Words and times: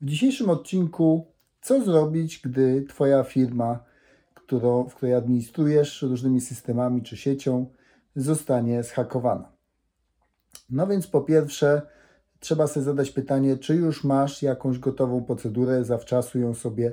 W 0.00 0.04
dzisiejszym 0.04 0.50
odcinku, 0.50 1.26
co 1.60 1.84
zrobić, 1.84 2.40
gdy 2.44 2.84
Twoja 2.88 3.24
firma, 3.24 3.84
którą, 4.34 4.88
w 4.88 4.94
której 4.94 5.14
administrujesz 5.14 6.02
różnymi 6.02 6.40
systemami 6.40 7.02
czy 7.02 7.16
siecią, 7.16 7.66
zostanie 8.16 8.82
zhakowana. 8.82 9.52
No 10.70 10.86
więc 10.86 11.06
po 11.06 11.20
pierwsze, 11.20 11.82
trzeba 12.40 12.66
sobie 12.66 12.84
zadać 12.84 13.10
pytanie, 13.10 13.56
czy 13.56 13.74
już 13.74 14.04
masz 14.04 14.42
jakąś 14.42 14.78
gotową 14.78 15.24
procedurę, 15.24 15.84
zawczasu 15.84 16.38
ją 16.38 16.54
sobie 16.54 16.92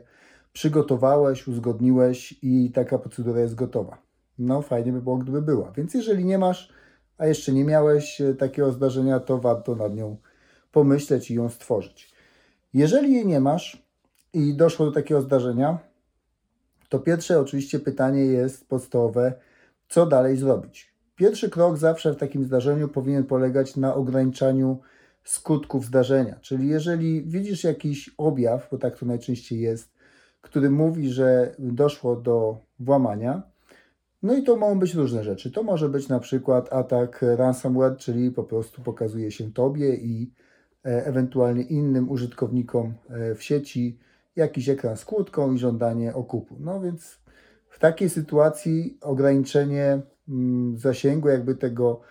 przygotowałeś, 0.53 1.47
uzgodniłeś 1.47 2.39
i 2.41 2.71
taka 2.71 2.99
procedura 2.99 3.39
jest 3.39 3.55
gotowa. 3.55 3.97
No 4.39 4.61
fajnie 4.61 4.91
by 4.91 5.01
było, 5.01 5.17
gdyby 5.17 5.41
była. 5.41 5.71
Więc 5.71 5.93
jeżeli 5.93 6.25
nie 6.25 6.37
masz, 6.37 6.73
a 7.17 7.27
jeszcze 7.27 7.53
nie 7.53 7.63
miałeś 7.63 8.21
e, 8.21 8.33
takiego 8.33 8.71
zdarzenia, 8.71 9.19
to 9.19 9.37
warto 9.37 9.75
nad 9.75 9.95
nią 9.95 10.17
pomyśleć 10.71 11.31
i 11.31 11.35
ją 11.35 11.49
stworzyć. 11.49 12.14
Jeżeli 12.75 13.13
jej 13.13 13.27
nie 13.27 13.39
masz 13.39 13.87
i 14.33 14.53
doszło 14.53 14.85
do 14.85 14.91
takiego 14.91 15.21
zdarzenia, 15.21 15.79
to 16.89 16.99
pierwsze 16.99 17.39
oczywiście 17.39 17.79
pytanie 17.79 18.25
jest 18.25 18.67
podstawowe, 18.67 19.33
co 19.89 20.05
dalej 20.05 20.37
zrobić? 20.37 20.93
Pierwszy 21.15 21.49
krok 21.49 21.77
zawsze 21.77 22.13
w 22.13 22.17
takim 22.17 22.43
zdarzeniu 22.43 22.87
powinien 22.87 23.23
polegać 23.23 23.75
na 23.75 23.95
ograniczaniu 23.95 24.79
skutków 25.23 25.85
zdarzenia. 25.85 26.35
Czyli 26.41 26.67
jeżeli 26.67 27.23
widzisz 27.23 27.63
jakiś 27.63 28.09
objaw, 28.17 28.67
bo 28.71 28.77
tak 28.77 28.99
to 28.99 29.05
najczęściej 29.05 29.59
jest, 29.59 29.93
który 30.41 30.69
mówi, 30.69 31.09
że 31.09 31.55
doszło 31.59 32.15
do 32.15 32.57
włamania, 32.79 33.41
no 34.23 34.35
i 34.35 34.43
to 34.43 34.55
mogą 34.55 34.79
być 34.79 34.93
różne 34.93 35.23
rzeczy. 35.23 35.51
To 35.51 35.63
może 35.63 35.89
być 35.89 36.07
na 36.07 36.19
przykład 36.19 36.73
atak 36.73 37.25
ransomware, 37.37 37.97
czyli 37.97 38.31
po 38.31 38.43
prostu 38.43 38.81
pokazuje 38.81 39.31
się 39.31 39.53
tobie 39.53 39.95
i 39.95 40.31
ewentualnie 40.85 41.61
innym 41.61 42.09
użytkownikom 42.09 42.93
e, 43.09 43.35
w 43.35 43.43
sieci 43.43 43.99
jakiś 44.35 44.69
ekran 44.69 44.97
z 44.97 45.05
kłódką 45.05 45.53
i 45.53 45.57
żądanie 45.57 46.13
okupu. 46.13 46.55
No 46.59 46.81
więc 46.81 47.19
w 47.69 47.79
takiej 47.79 48.09
sytuacji 48.09 48.97
ograniczenie 49.01 50.01
mm, 50.29 50.77
zasięgu 50.77 51.29
jakby 51.29 51.55
tego 51.55 52.01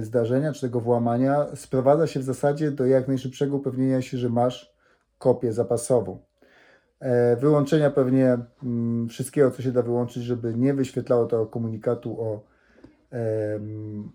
zdarzenia 0.00 0.52
czy 0.52 0.60
tego 0.60 0.80
włamania 0.80 1.46
sprowadza 1.56 2.06
się 2.06 2.20
w 2.20 2.22
zasadzie 2.22 2.70
do 2.70 2.86
jak 2.86 3.08
najszybszego 3.08 3.56
upewnienia 3.56 4.02
się, 4.02 4.18
że 4.18 4.28
masz 4.28 4.74
kopię 5.18 5.52
zapasową. 5.52 6.18
E, 7.00 7.36
wyłączenia 7.36 7.90
pewnie 7.90 8.38
mm, 8.62 9.08
wszystkiego, 9.08 9.50
co 9.50 9.62
się 9.62 9.72
da 9.72 9.82
wyłączyć, 9.82 10.22
żeby 10.22 10.54
nie 10.54 10.74
wyświetlało 10.74 11.26
tego 11.26 11.46
komunikatu 11.46 12.20
o, 12.20 12.40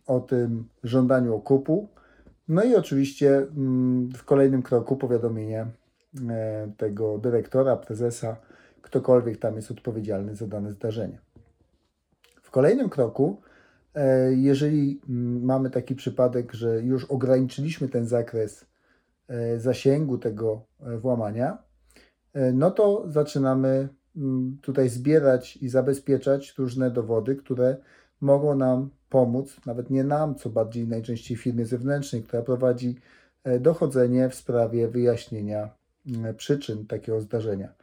o 0.06 0.20
tym 0.20 0.68
żądaniu 0.84 1.36
okupu. 1.36 1.90
No 2.48 2.64
i 2.64 2.76
oczywiście 2.76 3.38
mm, 3.38 4.10
w 4.10 4.24
kolejnym 4.24 4.64
kroku 4.64 4.96
powiadomienie 4.96 5.68
e, 6.30 6.72
tego 6.78 7.18
dyrektora, 7.18 7.78
prezesa, 7.78 8.38
ktokolwiek 8.82 9.38
tam 9.38 9.56
jest 9.56 9.72
odpowiedzialny 9.72 10.36
za 10.36 10.48
dane 10.48 10.72
zdarzenie. 10.72 11.20
W 12.42 12.52
kolejnym 12.52 12.90
kroku, 12.90 13.42
e, 13.96 14.34
jeżeli 14.34 15.02
mm, 15.10 15.46
mamy 15.46 15.70
taki 15.70 15.96
przypadek, 15.96 16.54
że 16.54 16.82
już 16.82 17.06
ograniczyliśmy 17.06 17.88
ten 17.88 18.06
zakres 18.06 18.66
e, 19.28 19.60
zasięgu 19.60 20.18
tego 20.18 20.66
włamania, 21.00 21.58
no 22.54 22.72
to 22.72 23.04
zaczynamy 23.08 23.90
mm, 24.16 24.58
tutaj 24.62 24.90
zbierać 24.90 25.58
i 25.58 25.70
zabezpieczać 25.70 26.54
różne 26.58 26.92
dowody, 26.92 27.36
które 27.36 27.78
mogą 28.22 28.56
nam 28.56 28.90
pomóc, 29.14 29.58
nawet 29.66 29.89
nie 29.89 30.03
nam, 30.03 30.36
co 30.36 30.50
bardziej 30.50 30.88
najczęściej 30.88 31.38
firmie 31.38 31.66
zewnętrznej, 31.66 32.23
która 32.23 32.42
prowadzi 32.42 32.95
e, 33.44 33.59
dochodzenie 33.59 34.30
w 34.30 34.36
sprawie 34.36 34.88
wyjaśnienia 34.88 35.69
mm, 36.08 36.36
przyczyn 36.36 36.88
takiego 36.88 37.22
zdarzenia. 37.22 37.73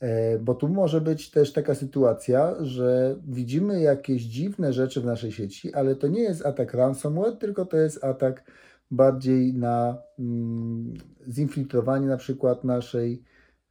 E, 0.00 0.38
bo 0.38 0.54
tu 0.54 0.68
może 0.68 1.00
być 1.00 1.30
też 1.30 1.52
taka 1.52 1.74
sytuacja, 1.74 2.54
że 2.60 3.16
widzimy 3.28 3.80
jakieś 3.80 4.22
dziwne 4.22 4.72
rzeczy 4.72 5.00
w 5.00 5.04
naszej 5.04 5.32
sieci, 5.32 5.74
ale 5.74 5.94
to 5.96 6.06
nie 6.08 6.22
jest 6.22 6.46
atak 6.46 6.74
ransomware, 6.74 7.38
tylko 7.38 7.66
to 7.66 7.76
jest 7.76 8.04
atak 8.04 8.44
bardziej 8.90 9.54
na 9.54 9.98
mm, 10.18 10.94
zinfiltrowanie 11.28 12.06
na 12.06 12.16
przykład 12.16 12.64
naszej, 12.64 13.22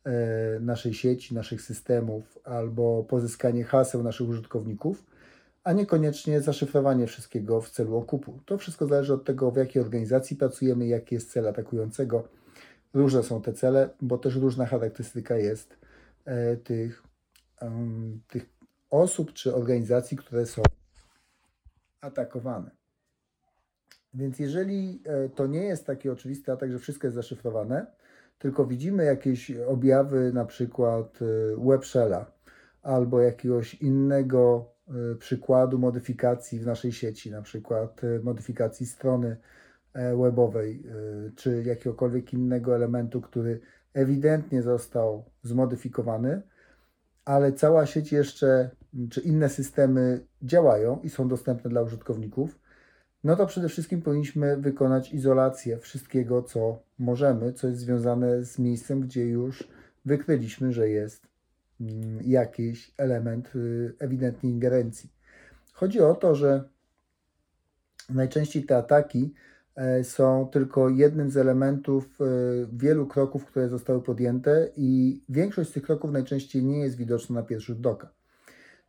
e, 0.06 0.60
naszej 0.60 0.94
sieci, 0.94 1.36
naszych 1.36 1.62
systemów 1.62 2.40
albo 2.44 3.04
pozyskanie 3.04 3.64
haseł 3.64 4.04
naszych 4.04 4.30
użytkowników 4.30 5.11
a 5.64 5.74
niekoniecznie 5.74 6.42
zaszyfrowanie 6.42 7.08
wszystkiego 7.08 7.62
w 7.62 7.70
celu 7.70 7.98
okupu. 7.98 8.40
To 8.46 8.58
wszystko 8.58 8.88
zależy 8.88 9.14
od 9.14 9.26
tego, 9.26 9.52
w 9.52 9.58
jakiej 9.58 9.82
organizacji 9.82 10.38
pracujemy, 10.38 10.88
jaki 10.88 11.16
jest 11.16 11.32
cel 11.32 11.48
atakującego. 11.48 12.28
Różne 12.94 13.24
są 13.24 13.42
te 13.42 13.54
cele, 13.54 13.90
bo 14.02 14.18
też 14.18 14.36
różna 14.36 14.66
charakterystyka 14.66 15.38
jest 15.38 15.78
e, 16.26 16.58
tych, 16.58 17.04
um, 17.62 18.22
tych 18.28 18.50
osób 18.90 19.34
czy 19.34 19.56
organizacji, 19.56 20.18
które 20.18 20.46
są 20.46 20.62
atakowane. 22.02 22.72
Więc 24.14 24.40
jeżeli 24.40 25.02
e, 25.06 25.30
to 25.30 25.48
nie 25.48 25.64
jest 25.64 25.86
taki 25.86 26.10
oczywisty 26.10 26.52
atak, 26.52 26.72
że 26.72 26.80
wszystko 26.80 27.08
jest 27.08 27.16
zaszyfrowane, 27.16 27.86
tylko 28.40 28.66
widzimy 28.66 29.06
jakieś 29.06 29.52
objawy, 29.52 30.34
na 30.34 30.46
przykład 30.46 31.20
e, 31.22 31.26
webshella 31.66 32.32
albo 32.82 33.22
jakiegoś 33.22 33.74
innego 33.74 34.72
przykładu 35.20 35.80
modyfikacji 35.80 36.60
w 36.60 36.66
naszej 36.66 36.92
sieci, 36.92 37.32
na 37.32 37.42
przykład 37.42 38.02
e, 38.04 38.20
modyfikacji 38.20 38.86
strony 38.86 39.38
e, 39.94 40.18
webowej 40.18 40.84
czy 41.36 41.64
jakiegokolwiek 41.64 42.34
innego 42.34 42.76
elementu, 42.76 43.22
który 43.22 43.60
ewidentnie 43.94 44.62
został 44.62 45.26
zmodyfikowany, 45.44 46.42
ale 47.26 47.54
cała 47.54 47.86
sieć 47.86 48.12
jeszcze, 48.12 48.70
czy 49.10 49.22
inne 49.22 49.50
systemy 49.50 50.26
działają 50.42 51.00
i 51.04 51.10
są 51.10 51.28
dostępne 51.28 51.70
dla 51.70 51.82
użytkowników, 51.82 52.60
no 53.24 53.36
to 53.36 53.48
przede 53.48 53.70
wszystkim 53.70 54.02
powinniśmy 54.02 54.58
wykonać 54.58 55.14
izolację 55.14 55.78
wszystkiego, 55.78 56.44
co 56.44 56.84
możemy, 57.00 57.54
co 57.54 57.68
jest 57.68 57.80
związane 57.80 58.44
z 58.44 58.60
miejscem, 58.60 59.02
gdzie 59.02 59.26
już 59.26 59.68
wykryliśmy, 60.06 60.72
że 60.74 60.90
jest 60.90 61.31
jakiś 62.22 62.92
element 62.98 63.56
y, 63.56 63.94
ewidentnie 64.00 64.50
ingerencji. 64.50 65.10
Chodzi 65.74 66.00
o 66.00 66.16
to, 66.16 66.36
że 66.36 66.64
najczęściej 68.10 68.64
te 68.64 68.78
ataki 68.78 69.34
e, 69.76 70.04
są 70.04 70.48
tylko 70.48 70.90
jednym 70.90 71.32
z 71.32 71.38
elementów 71.38 72.22
e, 72.22 72.26
wielu 72.74 73.08
kroków, 73.08 73.46
które 73.46 73.70
zostały 73.70 74.02
podjęte, 74.02 74.70
i 74.78 75.22
większość 75.30 75.70
z 75.70 75.74
tych 75.74 75.84
kroków 75.84 76.12
najczęściej 76.12 76.64
nie 76.64 76.80
jest 76.80 76.98
widoczna 76.98 77.36
na 77.36 77.44
pierwszy 77.44 77.74
rzut 77.74 77.88
oka. 77.88 78.10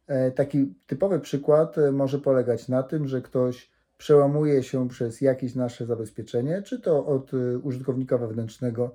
E, 0.06 0.30
taki 0.30 0.74
typowy 0.86 1.20
przykład 1.20 1.76
może 1.92 2.18
polegać 2.18 2.68
na 2.68 2.82
tym, 2.82 3.08
że 3.08 3.22
ktoś 3.22 3.70
przełamuje 3.98 4.62
się 4.62 4.88
przez 4.88 5.20
jakieś 5.20 5.54
nasze 5.54 5.86
zabezpieczenie, 5.86 6.62
czy 6.62 6.80
to 6.80 7.06
od 7.06 7.30
użytkownika 7.62 8.18
wewnętrznego, 8.18 8.94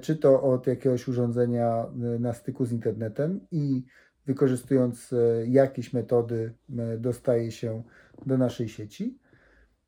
czy 0.00 0.16
to 0.16 0.42
od 0.42 0.66
jakiegoś 0.66 1.08
urządzenia 1.08 1.86
e, 1.86 2.18
na 2.18 2.32
styku 2.32 2.64
z 2.64 2.72
internetem 2.72 3.40
i 3.50 3.84
wykorzystując 4.26 5.12
e, 5.12 5.46
jakieś 5.46 5.92
metody 5.92 6.52
dostaje 6.98 7.52
się 7.52 7.82
do 8.26 8.38
naszej 8.38 8.68
sieci, 8.68 9.18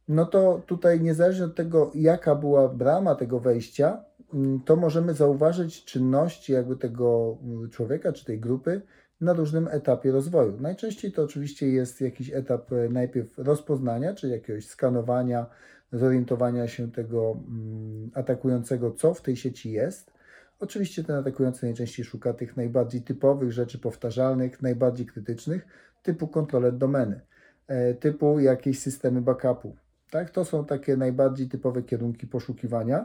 no 0.09 0.27
to 0.27 0.63
tutaj 0.67 1.01
niezależnie 1.01 1.45
od 1.45 1.55
tego, 1.55 1.93
jaka 1.95 2.35
była 2.35 2.69
brama 2.69 3.15
tego 3.15 3.41
wejścia, 3.41 4.05
mm, 4.35 4.61
to 4.61 4.77
możemy 4.77 5.15
zauważyć 5.15 5.85
czynności 5.85 6.53
jakby 6.53 6.77
tego 6.77 7.39
mm, 7.43 7.71
człowieka 7.71 8.13
czy 8.13 8.25
tej 8.25 8.41
grupy 8.41 8.83
na 9.21 9.33
różnym 9.33 9.69
etapie 9.71 10.13
rozwoju. 10.13 10.61
Najczęściej 10.61 11.13
to 11.13 11.23
oczywiście 11.23 11.69
jest 11.69 12.01
jakiś 12.01 12.33
etap 12.33 12.71
najpierw 12.91 13.39
rozpoznania, 13.39 14.15
czy 14.15 14.29
jakiegoś 14.29 14.67
skanowania, 14.67 15.47
zorientowania 15.93 16.69
się 16.69 16.93
tego 16.93 17.41
mm, 17.49 18.11
atakującego, 18.15 18.91
co 18.91 19.15
w 19.15 19.23
tej 19.23 19.37
sieci 19.37 19.73
jest. 19.73 20.13
Oczywiście 20.61 21.05
ten 21.05 21.17
atakujący 21.17 21.67
najczęściej 21.67 22.05
szuka 22.05 22.33
tych 22.33 22.57
najbardziej 22.57 23.03
typowych 23.03 23.53
rzeczy 23.53 23.79
powtarzalnych, 23.79 24.63
najbardziej 24.63 25.07
krytycznych, 25.07 25.67
typu 26.03 26.29
kontrolę 26.29 26.73
domeny, 26.73 27.21
e, 27.67 27.95
typu 27.95 28.41
jakieś 28.41 28.79
systemy 28.79 29.23
backupu. 29.23 29.77
Tak? 30.11 30.31
To 30.31 30.45
są 30.45 30.65
takie 30.65 30.97
najbardziej 30.97 31.49
typowe 31.49 31.83
kierunki 31.83 32.27
poszukiwania. 32.27 33.05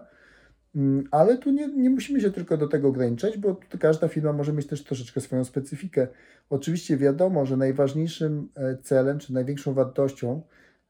Mm, 0.76 1.04
ale 1.12 1.38
tu 1.38 1.52
nie, 1.52 1.68
nie 1.68 1.90
musimy 1.90 2.22
się 2.22 2.32
tylko 2.32 2.58
do 2.58 2.68
tego 2.68 2.88
ograniczać, 2.88 3.38
bo 3.38 3.60
każda 3.80 4.08
firma 4.08 4.34
może 4.34 4.54
mieć 4.54 4.68
też 4.68 4.84
troszeczkę 4.84 5.22
swoją 5.22 5.44
specyfikę. 5.44 6.08
Oczywiście 6.50 6.98
wiadomo, 6.98 7.46
że 7.46 7.58
najważniejszym 7.58 8.50
e, 8.56 8.78
celem 8.78 9.20
czy 9.20 9.34
największą 9.34 9.74
wartością 9.74 10.42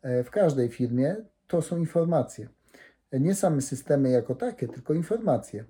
e, 0.02 0.24
w 0.24 0.32
każdej 0.32 0.70
firmie 0.70 1.16
to 1.54 1.62
są 1.62 1.78
informacje. 1.78 2.48
Nie 3.12 3.36
same 3.36 3.62
systemy 3.62 4.10
jako 4.10 4.36
takie, 4.36 4.68
tylko 4.68 4.94
informacje. 4.94 5.66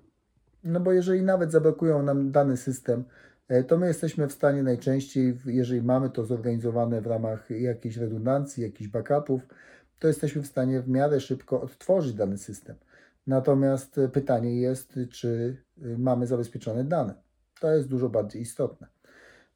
No 0.64 0.80
bo 0.80 0.92
jeżeli 0.92 1.22
nawet 1.22 1.52
zablokują 1.52 2.02
nam 2.02 2.32
dany 2.32 2.56
system, 2.56 3.04
e, 3.48 3.64
to 3.64 3.78
my 3.78 3.86
jesteśmy 3.86 4.26
w 4.26 4.32
stanie 4.32 4.62
najczęściej, 4.62 5.38
jeżeli 5.46 5.82
mamy 5.82 6.10
to 6.10 6.24
zorganizowane 6.24 7.00
w 7.00 7.06
ramach 7.06 7.50
jakiejś 7.50 7.96
redundancji, 7.96 8.62
jakichś 8.62 8.90
backupów, 8.90 9.42
to 9.98 10.08
jesteśmy 10.08 10.42
w 10.42 10.46
stanie 10.46 10.80
w 10.80 10.88
miarę 10.88 11.20
szybko 11.20 11.60
odtworzyć 11.60 12.14
dany 12.14 12.38
system. 12.38 12.76
Natomiast 13.26 13.98
e, 13.98 14.08
pytanie 14.08 14.60
jest, 14.60 14.98
czy 15.10 15.56
e, 15.82 15.98
mamy 15.98 16.26
zabezpieczone 16.26 16.84
dane. 16.84 17.14
To 17.60 17.70
jest 17.70 17.88
dużo 17.88 18.08
bardziej 18.08 18.42
istotne. 18.42 18.86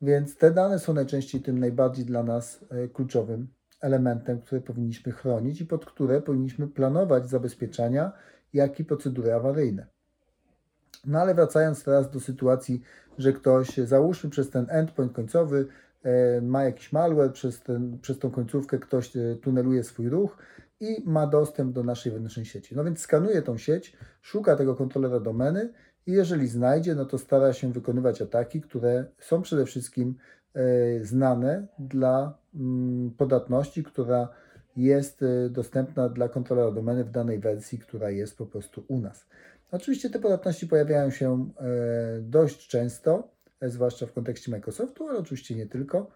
Więc 0.02 0.36
te 0.36 0.50
dane 0.50 0.78
są 0.78 0.94
najczęściej 0.94 1.40
tym 1.40 1.58
najbardziej 1.58 2.04
dla 2.04 2.22
nas 2.22 2.64
kluczowym 2.92 3.48
elementem, 3.80 4.40
który 4.40 4.60
powinniśmy 4.60 5.12
chronić 5.12 5.60
i 5.60 5.66
pod 5.66 5.86
które 5.86 6.22
powinniśmy 6.22 6.68
planować 6.68 7.28
zabezpieczenia, 7.28 8.12
jak 8.52 8.80
i 8.80 8.84
procedury 8.84 9.32
awaryjne. 9.32 9.86
No 11.06 11.20
ale 11.20 11.34
wracając 11.34 11.84
teraz 11.84 12.10
do 12.10 12.20
sytuacji, 12.20 12.82
że 13.18 13.32
ktoś, 13.32 13.76
załóżmy 13.76 14.30
przez 14.30 14.50
ten 14.50 14.66
endpoint 14.68 15.12
końcowy, 15.12 15.66
ma 16.42 16.64
jakiś 16.64 16.92
malware, 16.92 17.32
przez, 17.32 17.60
ten, 17.60 17.98
przez 17.98 18.18
tą 18.18 18.30
końcówkę 18.30 18.78
ktoś 18.78 19.12
tuneluje 19.42 19.84
swój 19.84 20.08
ruch, 20.08 20.36
i 20.80 21.02
ma 21.04 21.26
dostęp 21.26 21.72
do 21.72 21.84
naszej 21.84 22.12
wewnętrznej 22.12 22.46
sieci. 22.46 22.76
No 22.76 22.84
więc 22.84 23.00
skanuje 23.00 23.42
tą 23.42 23.58
sieć, 23.58 23.96
szuka 24.22 24.56
tego 24.56 24.74
kontrolera 24.74 25.20
domeny 25.20 25.72
i 26.06 26.12
jeżeli 26.12 26.48
znajdzie, 26.48 26.94
no 26.94 27.04
to 27.04 27.18
stara 27.18 27.52
się 27.52 27.72
wykonywać 27.72 28.22
ataki, 28.22 28.60
które 28.60 29.04
są 29.18 29.42
przede 29.42 29.66
wszystkim 29.66 30.08
e, 30.08 30.14
znane 31.02 31.66
dla 31.78 32.38
mm, 32.54 33.10
podatności, 33.10 33.84
która 33.84 34.28
jest 34.76 35.22
e, 35.22 35.50
dostępna 35.50 36.08
dla 36.08 36.28
kontrolera 36.28 36.70
domeny 36.70 37.04
w 37.04 37.10
danej 37.10 37.38
wersji, 37.38 37.78
która 37.78 38.10
jest 38.10 38.38
po 38.38 38.46
prostu 38.46 38.84
u 38.88 39.00
nas. 39.00 39.26
Oczywiście 39.72 40.10
te 40.10 40.18
podatności 40.18 40.66
pojawiają 40.66 41.10
się 41.10 41.48
e, 41.60 41.64
dość 42.20 42.68
często, 42.68 43.28
zwłaszcza 43.62 44.06
w 44.06 44.12
kontekście 44.12 44.50
Microsoftu, 44.50 45.08
ale 45.08 45.18
oczywiście 45.18 45.54
nie 45.54 45.66
tylko. 45.66 46.10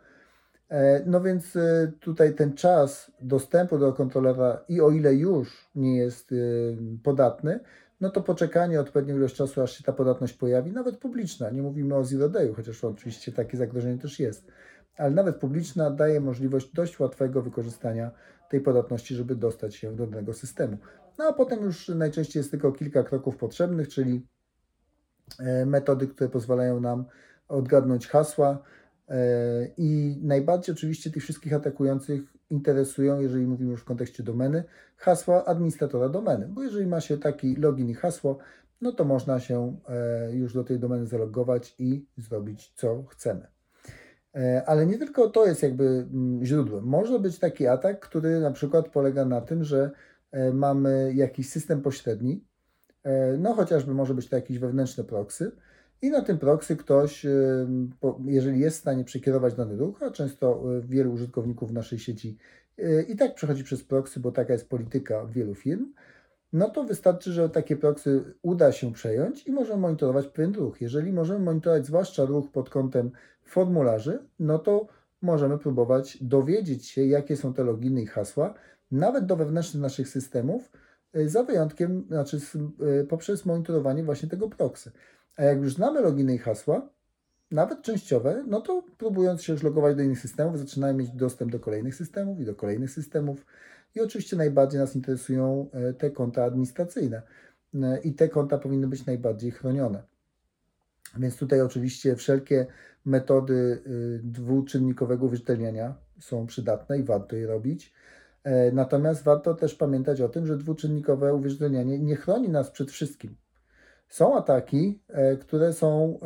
E, 0.73 1.03
no 1.07 1.21
więc 1.21 1.57
e, 1.57 1.93
tutaj 2.01 2.35
ten 2.35 2.55
czas 2.55 3.13
dostępu 3.21 3.79
do 3.79 3.93
kontrolera 3.93 4.65
i 4.69 4.81
o 4.81 4.91
ile 4.91 5.15
już 5.15 5.71
nie 5.75 5.97
jest 5.97 6.33
e, 6.33 6.37
podatny, 7.03 7.61
no 8.03 8.11
to 8.11 8.21
poczekanie 8.21 8.81
odpowiednią 8.81 9.17
ilość 9.17 9.35
czasu, 9.35 9.63
aż 9.63 9.79
się 9.79 9.85
ta 9.85 9.93
podatność 9.93 10.33
pojawi, 10.33 10.73
nawet 10.73 10.97
publiczna, 10.97 11.51
nie 11.51 11.63
mówimy 11.63 11.95
o 11.95 12.05
zero 12.05 12.31
chociaż 12.57 12.85
oczywiście 12.85 13.33
takie 13.33 13.57
zagrożenie 13.57 13.99
też 13.99 14.21
jest, 14.21 14.47
ale 14.97 15.11
nawet 15.11 15.37
publiczna 15.37 15.91
daje 15.91 16.21
możliwość 16.21 16.73
dość 16.73 17.01
łatwego 17.01 17.43
wykorzystania 17.43 18.11
tej 18.51 18.61
podatności, 18.61 19.15
żeby 19.15 19.37
dostać 19.37 19.75
się 19.75 19.97
do 19.97 20.07
danego 20.07 20.35
systemu. 20.35 20.79
No 21.19 21.25
a 21.25 21.33
potem 21.33 21.63
już 21.63 21.89
najczęściej 21.89 22.41
jest 22.41 22.51
tylko 22.51 22.73
kilka 22.73 23.03
kroków 23.03 23.37
potrzebnych, 23.37 23.89
czyli 23.89 24.27
metody, 25.67 26.07
które 26.07 26.31
pozwalają 26.31 26.81
nam 26.81 27.05
odgadnąć 27.49 28.09
hasła, 28.09 28.63
E, 29.13 29.69
I 29.77 30.19
najbardziej 30.23 30.75
oczywiście 30.75 31.11
tych 31.11 31.23
wszystkich 31.23 31.53
atakujących 31.53 32.23
interesują, 32.53 33.21
jeżeli 33.21 33.47
mówimy 33.47 33.71
już 33.71 33.81
w 33.81 33.85
kontekście 33.85 34.23
domeny, 34.23 34.65
hasła 34.97 35.45
administratora 35.45 36.09
domeny, 36.09 36.49
bo 36.49 36.63
jeżeli 36.63 36.87
ma 36.87 37.01
się 37.01 37.19
taki 37.19 37.57
login 37.57 37.89
i 37.89 37.95
hasło, 37.95 38.39
no 38.81 38.93
to 38.93 39.05
można 39.05 39.41
się 39.41 39.77
e, 39.89 40.33
już 40.33 40.55
do 40.55 40.65
tej 40.65 40.79
domeny 40.79 41.07
zalogować 41.07 41.75
i 41.79 42.07
zrobić 42.17 42.73
co 42.77 43.05
chcemy. 43.09 43.47
E, 44.35 44.63
ale 44.67 44.87
nie 44.87 44.99
tylko 44.99 45.31
to 45.31 45.47
jest 45.47 45.63
jakby 45.63 45.85
mm, 45.85 46.45
źródłem. 46.45 46.85
Może 46.85 47.19
być 47.19 47.39
taki 47.39 47.67
atak, 47.67 48.01
który 48.01 48.41
na 48.41 48.51
przykład 48.51 48.89
polega 48.89 49.25
na 49.25 49.41
tym, 49.41 49.65
że 49.65 49.91
mamy 50.53 51.13
jakiś 51.15 51.49
system 51.49 51.83
pośredni, 51.83 52.45
no 53.39 53.55
chociażby 53.55 53.95
może 53.95 54.15
być 54.15 54.29
to 54.29 54.37
jakiś 54.37 54.59
wewnętrzny 54.59 55.05
proxy, 55.05 55.53
i 56.03 56.11
na 56.11 56.23
tym 56.23 56.39
proxy 56.39 56.77
ktoś, 56.77 57.27
jeżeli 58.25 58.61
jest 58.61 58.77
w 58.77 58.81
stanie 58.81 59.05
przekierować 59.05 59.55
dany 59.55 59.77
ruch, 59.77 60.03
a 60.03 60.11
często 60.11 60.63
y, 60.79 60.83
wielu 60.83 61.13
użytkowników 61.13 61.73
naszej 61.73 61.99
sieci 61.99 62.39
y, 62.79 63.07
i 63.09 63.17
tak 63.17 63.35
przechodzi 63.35 63.65
przez 63.65 63.85
proxy, 63.85 64.21
bo 64.21 64.33
taka 64.33 64.53
jest 64.53 64.69
polityka 64.69 65.27
wielu 65.27 65.55
firm, 65.55 65.93
no 66.53 66.71
to 66.71 66.85
wystarczy, 66.85 67.33
że 67.33 67.49
takie 67.49 67.77
proxy 67.77 68.35
uda 68.43 68.73
się 68.73 68.93
przejąć 68.93 69.47
i 69.47 69.53
możemy 69.53 69.81
monitorować 69.81 70.27
pewien 70.27 70.55
ruch. 70.55 70.81
Jeżeli 70.81 71.13
możemy 71.13 71.45
monitorować 71.45 71.87
zwłaszcza 71.87 72.25
ruch 72.25 72.51
pod 72.51 72.71
kątem 72.71 73.11
formularzy, 73.43 74.19
no 74.39 74.59
to 74.59 74.87
możemy 75.23 75.59
próbować 75.59 76.19
dowiedzieć 76.25 76.87
się, 76.87 77.07
jakie 77.07 77.37
są 77.37 77.55
te 77.55 77.65
loginy 77.65 78.03
i 78.03 78.07
hasła, 78.07 78.55
nawet 78.91 79.27
do 79.27 79.37
wewnętrznych 79.37 79.83
naszych 79.83 80.09
systemów, 80.09 80.65
y, 80.65 80.82
za 81.27 81.43
wyjątkiem, 81.43 82.05
znaczy 82.09 82.41
poprzez 83.09 83.47
monitorowanie 83.47 84.05
właśnie 84.05 84.29
tego 84.29 84.49
proxy. 84.49 84.93
A 85.37 85.43
jak 85.43 85.59
już 85.59 85.75
znamy 85.75 86.01
loginy 86.01 86.35
i 86.35 86.39
hasła, 86.39 86.89
nawet 87.51 87.83
częściowe, 87.83 88.45
no 88.49 88.61
to 88.61 88.83
próbując 88.99 89.43
się 89.43 89.53
już 89.53 89.63
logować 89.63 89.97
do 89.97 90.03
innych 90.03 90.19
systemów, 90.19 90.59
zaczynamy 90.59 90.95
mieć 90.95 91.11
dostęp 91.11 91.53
do 91.53 91.61
kolejnych 91.61 91.95
systemów 91.95 92.41
i 92.41 92.45
do 92.45 92.55
kolejnych 92.55 92.91
systemów. 92.91 93.47
I 93.95 94.01
oczywiście 94.01 94.37
najbardziej 94.37 94.81
nas 94.81 94.97
interesują 94.97 95.71
e, 95.73 95.93
te 95.93 96.11
konta 96.11 96.45
administracyjne. 96.45 97.23
E, 97.75 98.01
I 98.01 98.15
te 98.15 98.29
konta 98.29 98.59
powinny 98.59 98.89
być 98.89 99.07
najbardziej 99.07 99.51
chronione. 99.51 100.03
Więc 101.19 101.37
tutaj 101.37 101.61
oczywiście 101.61 102.17
wszelkie 102.17 102.67
metody 103.05 103.83
dwuczynnikowego 104.23 105.27
uwierzytelniania 105.27 105.95
są 106.21 106.47
przydatne 106.47 106.99
i 106.99 107.05
warto 107.05 107.37
je 107.37 107.47
robić. 107.47 107.93
E, 108.45 108.73
natomiast 108.73 109.25
warto 109.25 109.55
też 109.55 109.75
pamiętać 109.75 110.21
o 110.21 110.29
tym, 110.29 110.47
że 110.47 110.57
dwuczynnikowe 110.57 111.35
uwierzytelnianie 111.35 111.99
nie 111.99 112.17
chroni 112.17 112.49
nas 112.49 112.71
przed 112.71 112.91
wszystkim. 112.91 113.37
Są 114.09 114.37
ataki, 114.37 115.01
e, 115.09 115.37
które 115.37 115.73
są 115.73 116.19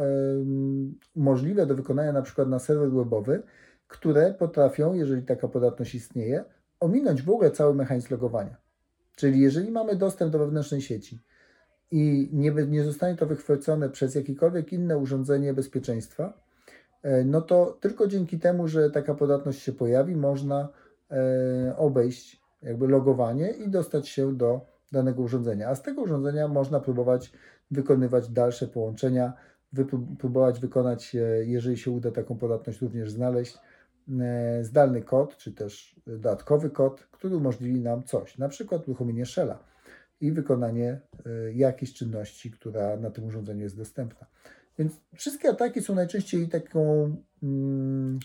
możliwe 1.16 1.66
do 1.66 1.74
wykonania 1.74 2.12
na 2.12 2.22
przykład 2.22 2.48
na 2.48 2.58
serwer 2.58 2.90
webowy, 2.90 3.42
które 3.88 4.34
potrafią, 4.34 4.94
jeżeli 4.94 5.22
taka 5.22 5.48
podatność 5.48 5.94
istnieje, 5.94 6.44
ominąć 6.80 7.22
w 7.22 7.30
ogóle 7.30 7.50
cały 7.50 7.74
mechanizm 7.74 8.08
logowania. 8.10 8.56
Czyli 9.16 9.40
jeżeli 9.40 9.70
mamy 9.70 9.96
dostęp 9.96 10.32
do 10.32 10.38
wewnętrznej 10.38 10.80
sieci 10.80 11.18
i 11.90 12.28
nie, 12.32 12.50
nie 12.50 12.84
zostanie 12.84 13.16
to 13.16 13.26
wychwycone 13.26 13.90
przez 13.90 14.14
jakiekolwiek 14.14 14.72
inne 14.72 14.98
urządzenie 14.98 15.54
bezpieczeństwa, 15.54 16.32
e, 17.02 17.24
no 17.24 17.40
to 17.40 17.78
tylko 17.80 18.06
dzięki 18.06 18.38
temu, 18.38 18.68
że 18.68 18.90
taka 18.90 19.14
podatność 19.14 19.62
się 19.62 19.72
pojawi, 19.72 20.16
można 20.16 20.68
obejść 21.76 22.43
jakby 22.62 22.88
logowanie 22.88 23.50
i 23.50 23.70
dostać 23.70 24.08
się 24.08 24.37
do 24.37 24.61
danego 24.93 25.23
urządzenia. 25.23 25.69
A 25.69 25.75
z 25.75 25.82
tego 25.82 26.03
urządzenia 26.03 26.49
można 26.49 26.81
próbować 26.81 27.32
wykonywać 27.70 28.29
dalsze 28.29 28.69
połączenia, 28.69 29.32
próbować 30.19 30.61
wykonać, 30.61 31.17
jeżeli 31.41 31.79
się 31.79 31.91
uda 31.91 32.11
taką 32.11 32.38
podatność 32.38 32.81
również 32.81 33.11
znaleźć, 33.11 33.58
e, 34.20 34.64
zdalny 34.64 35.03
kod, 35.03 35.37
czy 35.37 35.53
też 35.53 36.00
dodatkowy 36.06 36.70
kod, 36.70 37.00
który 37.00 37.37
umożliwi 37.37 37.81
nam 37.81 38.02
coś, 38.02 38.38
na 38.38 38.49
przykład 38.49 38.88
uruchomienie 38.88 39.26
shella 39.26 39.59
i 40.20 40.32
wykonanie 40.32 41.00
e, 41.26 41.52
jakiejś 41.52 41.93
czynności, 41.93 42.50
która 42.50 42.97
na 42.97 43.11
tym 43.11 43.25
urządzeniu 43.25 43.62
jest 43.62 43.76
dostępna. 43.76 44.26
Więc 44.78 45.00
wszystkie 45.14 45.49
ataki 45.49 45.83
są 45.83 45.95
najczęściej 45.95 46.49
taką, 46.49 47.14
mm, 47.42 48.19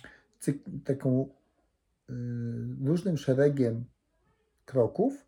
taką 0.85 1.29
różnym 2.85 3.17
szeregiem 3.17 3.85
kroków, 4.65 5.25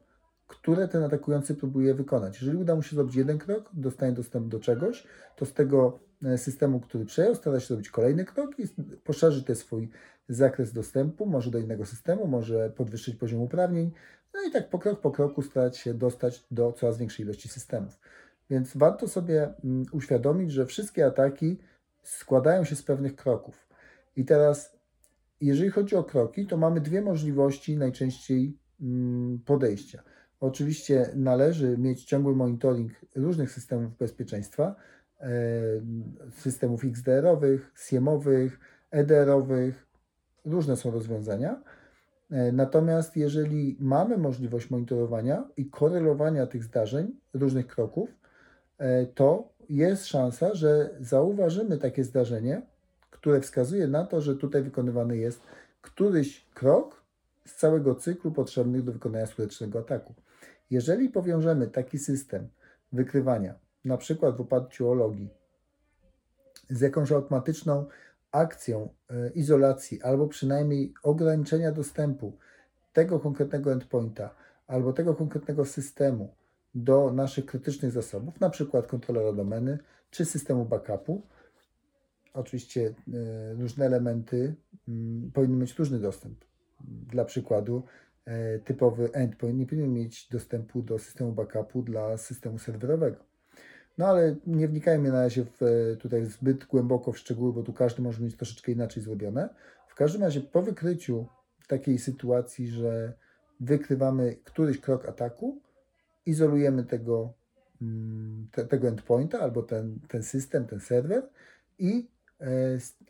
które 0.48 0.88
ten 0.88 1.04
atakujący 1.04 1.56
próbuje 1.56 1.94
wykonać. 1.94 2.42
Jeżeli 2.42 2.58
uda 2.58 2.76
mu 2.76 2.82
się 2.82 2.96
zrobić 2.96 3.16
jeden 3.16 3.38
krok, 3.38 3.70
dostanie 3.74 4.12
dostęp 4.12 4.48
do 4.48 4.60
czegoś, 4.60 5.08
to 5.36 5.46
z 5.46 5.54
tego 5.54 6.00
e, 6.26 6.38
systemu, 6.38 6.80
który 6.80 7.06
przejął, 7.06 7.36
stara 7.36 7.60
się 7.60 7.68
zrobić 7.68 7.90
kolejny 7.90 8.26
krok 8.26 8.60
i 8.60 8.64
poszerzy 9.04 9.44
ten 9.44 9.56
swój 9.56 9.90
zakres 10.30 10.74
dostępu, 10.74 11.26
może 11.26 11.52
do 11.52 11.60
innego 11.60 11.86
systemu, 11.86 12.28
może 12.28 12.70
podwyższyć 12.70 13.16
poziom 13.16 13.42
uprawnień, 13.42 13.92
no 14.34 14.42
i 14.48 14.52
tak 14.52 14.70
po 14.70 14.80
krok 14.80 15.02
po 15.02 15.12
kroku 15.12 15.42
starać 15.42 15.78
się 15.78 15.94
dostać 15.94 16.46
do 16.52 16.74
coraz 16.74 16.98
większej 16.98 17.26
ilości 17.26 17.50
systemów. 17.50 18.00
Więc 18.50 18.78
warto 18.78 19.08
sobie 19.08 19.54
mm, 19.64 19.86
uświadomić, 19.92 20.52
że 20.52 20.66
wszystkie 20.66 21.06
ataki 21.06 21.60
składają 22.04 22.64
się 22.64 22.76
z 22.76 22.84
pewnych 22.84 23.16
kroków. 23.16 23.68
I 24.16 24.26
teraz, 24.26 24.78
jeżeli 25.46 25.70
chodzi 25.70 25.96
o 25.96 26.04
kroki, 26.04 26.48
to 26.48 26.58
mamy 26.58 26.82
dwie 26.82 27.02
możliwości 27.02 27.78
najczęściej 27.78 28.58
mm, 28.82 29.40
podejścia. 29.46 30.04
Oczywiście 30.40 31.10
należy 31.16 31.78
mieć 31.78 32.04
ciągły 32.04 32.36
monitoring 32.36 32.92
różnych 33.16 33.52
systemów 33.52 33.98
bezpieczeństwa, 33.98 34.76
e, 35.20 35.30
systemów 36.32 36.86
XDR-owych, 36.86 37.72
SIEM-owych, 37.76 38.60
EDR-owych, 38.92 39.88
różne 40.46 40.76
są 40.76 40.92
rozwiązania. 40.92 41.62
E, 42.32 42.52
natomiast 42.52 43.18
jeżeli 43.18 43.78
mamy 43.80 44.18
możliwość 44.18 44.70
monitorowania 44.70 45.50
i 45.58 45.70
korelowania 45.70 46.48
tych 46.48 46.64
zdarzeń, 46.64 47.16
różnych 47.34 47.68
kroków, 47.68 48.10
e, 48.78 49.06
to 49.06 49.54
jest 49.70 50.06
szansa, 50.06 50.56
że 50.56 50.90
zauważymy 51.00 51.78
takie 51.78 52.04
zdarzenie, 52.04 52.62
które 53.14 53.42
wskazuje 53.42 53.88
na 53.88 54.06
to, 54.06 54.22
że 54.22 54.36
tutaj 54.36 54.64
wykonywany 54.64 55.18
jest 55.18 55.42
któryś 55.82 56.46
krok 56.54 57.04
z 57.46 57.56
całego 57.56 57.96
cyklu 57.96 58.32
potrzebnych 58.32 58.84
do 58.84 58.92
wykonania 58.92 59.26
skutecznego 59.26 59.80
ataku. 59.80 60.14
Jeżeli 60.72 61.10
powiążemy 61.10 61.68
taki 61.68 62.00
system 62.00 62.48
wykrywania, 62.94 63.54
na 63.86 63.98
przykład 63.98 64.38
w 64.38 64.42
oparciu 64.42 64.90
o 64.90 64.94
logi, 64.94 65.30
z 66.70 66.82
jakąś 66.82 67.12
automatyczną 67.12 67.86
akcją 68.32 68.90
e, 69.10 69.30
izolacji 69.30 70.02
albo 70.02 70.28
przynajmniej 70.28 70.94
ograniczenia 71.04 71.72
dostępu 71.72 72.34
tego 72.94 73.20
konkretnego 73.20 73.72
endpointa 73.72 74.36
albo 74.68 74.94
tego 74.94 75.14
konkretnego 75.16 75.66
systemu 75.66 76.36
do 76.76 77.14
naszych 77.14 77.46
krytycznych 77.46 77.92
zasobów, 77.92 78.40
na 78.40 78.50
przykład 78.50 78.88
kontrolera 78.88 79.34
domeny 79.34 79.80
czy 80.12 80.26
systemu 80.26 80.66
backupu. 80.66 81.22
Oczywiście 82.34 82.94
e, 83.14 83.54
różne 83.54 83.86
elementy 83.86 84.56
mm, 84.88 85.32
powinny 85.32 85.58
mieć 85.58 85.80
różny 85.80 86.00
dostęp. 86.00 86.46
Dla 87.12 87.26
przykładu, 87.26 87.84
e, 88.26 88.60
typowy 88.60 89.14
endpoint 89.14 89.60
nie 89.60 89.66
powinien 89.66 89.94
mieć 89.94 90.30
dostępu 90.30 90.82
do 90.82 91.00
systemu 91.00 91.32
backupu 91.32 91.82
dla 91.82 92.18
systemu 92.18 92.60
serwerowego. 92.60 93.18
No 93.98 94.08
ale 94.08 94.36
nie 94.48 94.68
wnikajmy 94.68 95.12
na 95.12 95.22
razie 95.22 95.46
w, 95.46 95.60
tutaj 96.00 96.26
zbyt 96.26 96.66
głęboko 96.66 97.12
w 97.12 97.18
szczegóły, 97.18 97.54
bo 97.54 97.64
tu 97.64 97.74
każdy 97.74 98.02
może 98.02 98.24
mieć 98.24 98.36
troszeczkę 98.36 98.72
inaczej 98.72 99.04
zrobione. 99.04 99.50
W 99.88 99.96
każdym 99.96 100.22
razie 100.22 100.42
po 100.42 100.62
wykryciu 100.62 101.26
takiej 101.68 102.00
sytuacji, 102.00 102.68
że 102.68 103.14
wykrywamy 103.60 104.36
któryś 104.44 104.78
krok 104.78 105.10
ataku, 105.10 105.62
izolujemy 106.26 106.84
tego, 106.84 107.34
mm, 107.82 108.48
te, 108.52 108.66
tego 108.66 108.88
endpointa 108.88 109.40
albo 109.40 109.64
ten, 109.64 110.00
ten 110.08 110.24
system, 110.24 110.66
ten 110.66 110.80
serwer 110.80 111.30
i 111.80 111.92
e, 111.98 112.23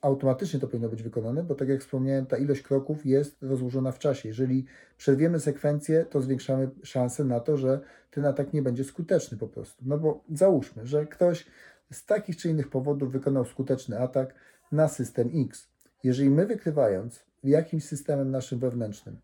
automatycznie 0.02 0.60
to 0.60 0.68
powinno 0.68 0.90
być 0.90 1.04
wykonane, 1.04 1.44
bo 1.44 1.56
tak 1.56 1.70
jak 1.70 1.82
wspomniałem, 1.82 2.26
ta 2.26 2.38
ilość 2.38 2.62
kroków 2.62 3.06
jest 3.06 3.38
rozłożona 3.42 3.92
w 3.92 4.00
czasie. 4.00 4.30
Jeżeli 4.30 4.66
przerwiemy 4.98 5.40
sekwencję, 5.40 6.06
to 6.06 6.22
zwiększamy 6.22 6.70
szanse 6.84 7.24
na 7.24 7.40
to, 7.40 7.58
że 7.58 7.80
ten 8.12 8.26
atak 8.26 8.54
nie 8.54 8.62
będzie 8.62 8.84
skuteczny 8.84 9.38
po 9.38 9.48
prostu. 9.48 9.84
No 9.86 9.98
bo 9.98 10.24
załóżmy, 10.34 10.88
że 10.88 11.06
ktoś 11.06 11.46
z 11.92 12.06
takich 12.06 12.38
czy 12.38 12.50
innych 12.50 12.70
powodów 12.70 13.12
wykonał 13.12 13.46
skuteczny 13.46 14.00
atak 14.00 14.34
na 14.72 14.88
system 14.88 15.30
X. 15.36 15.68
Jeżeli 16.04 16.30
my 16.30 16.46
wykrywając 16.46 17.26
jakimś 17.44 17.86
systemem 17.86 18.32
naszym 18.32 18.60
wewnętrznym 18.60 19.18